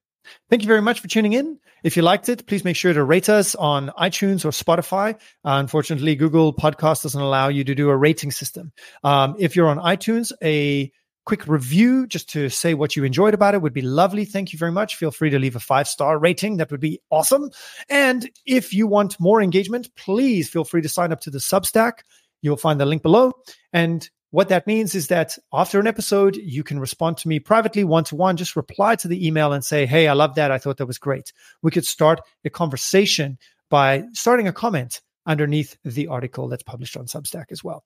Thank 0.50 0.62
you 0.62 0.68
very 0.68 0.82
much 0.82 1.00
for 1.00 1.08
tuning 1.08 1.32
in. 1.32 1.58
If 1.82 1.96
you 1.96 2.02
liked 2.02 2.28
it, 2.28 2.46
please 2.46 2.62
make 2.62 2.76
sure 2.76 2.92
to 2.92 3.02
rate 3.02 3.28
us 3.28 3.54
on 3.54 3.88
iTunes 3.98 4.44
or 4.44 4.50
Spotify. 4.50 5.14
Uh, 5.44 5.58
unfortunately, 5.58 6.14
Google 6.14 6.54
Podcast 6.54 7.02
doesn't 7.02 7.20
allow 7.20 7.48
you 7.48 7.64
to 7.64 7.74
do 7.74 7.88
a 7.88 7.96
rating 7.96 8.30
system. 8.30 8.70
Um, 9.02 9.34
if 9.38 9.56
you're 9.56 9.66
on 9.66 9.78
iTunes, 9.78 10.30
a 10.44 10.92
quick 11.24 11.46
review 11.46 12.06
just 12.06 12.28
to 12.30 12.48
say 12.48 12.74
what 12.74 12.96
you 12.96 13.04
enjoyed 13.04 13.34
about 13.34 13.54
it 13.54 13.62
would 13.62 13.72
be 13.72 13.82
lovely. 13.82 14.24
Thank 14.24 14.52
you 14.52 14.58
very 14.58 14.72
much. 14.72 14.96
Feel 14.96 15.10
free 15.10 15.30
to 15.30 15.38
leave 15.38 15.56
a 15.56 15.60
five 15.60 15.88
star 15.88 16.18
rating. 16.18 16.56
That 16.56 16.70
would 16.70 16.80
be 16.80 17.00
awesome. 17.10 17.50
And 17.88 18.28
if 18.46 18.74
you 18.74 18.86
want 18.86 19.20
more 19.20 19.40
engagement, 19.40 19.94
please 19.96 20.48
feel 20.48 20.64
free 20.64 20.82
to 20.82 20.88
sign 20.88 21.12
up 21.12 21.20
to 21.20 21.30
the 21.30 21.38
Substack. 21.38 22.00
You'll 22.42 22.56
find 22.56 22.80
the 22.80 22.86
link 22.86 23.02
below. 23.02 23.32
And 23.72 24.08
what 24.30 24.48
that 24.48 24.66
means 24.66 24.94
is 24.94 25.08
that 25.08 25.38
after 25.52 25.78
an 25.78 25.86
episode, 25.86 26.36
you 26.36 26.64
can 26.64 26.80
respond 26.80 27.18
to 27.18 27.28
me 27.28 27.38
privately, 27.38 27.84
one 27.84 28.04
to 28.04 28.16
one. 28.16 28.36
Just 28.36 28.56
reply 28.56 28.96
to 28.96 29.08
the 29.08 29.26
email 29.26 29.52
and 29.52 29.64
say, 29.64 29.86
Hey, 29.86 30.08
I 30.08 30.14
love 30.14 30.34
that. 30.36 30.50
I 30.50 30.58
thought 30.58 30.78
that 30.78 30.86
was 30.86 30.98
great. 30.98 31.32
We 31.62 31.70
could 31.70 31.86
start 31.86 32.20
a 32.44 32.50
conversation 32.50 33.38
by 33.70 34.04
starting 34.12 34.48
a 34.48 34.52
comment 34.52 35.02
underneath 35.26 35.76
the 35.84 36.08
article 36.08 36.48
that's 36.48 36.62
published 36.62 36.96
on 36.96 37.06
Substack 37.06 37.46
as 37.52 37.62
well. 37.62 37.84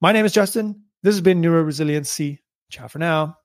My 0.00 0.12
name 0.12 0.26
is 0.26 0.32
Justin. 0.32 0.84
This 1.06 1.14
has 1.14 1.20
been 1.20 1.40
Neuro 1.40 1.62
Resiliency. 1.62 2.42
Ciao 2.68 2.88
for 2.88 2.98
now. 2.98 3.36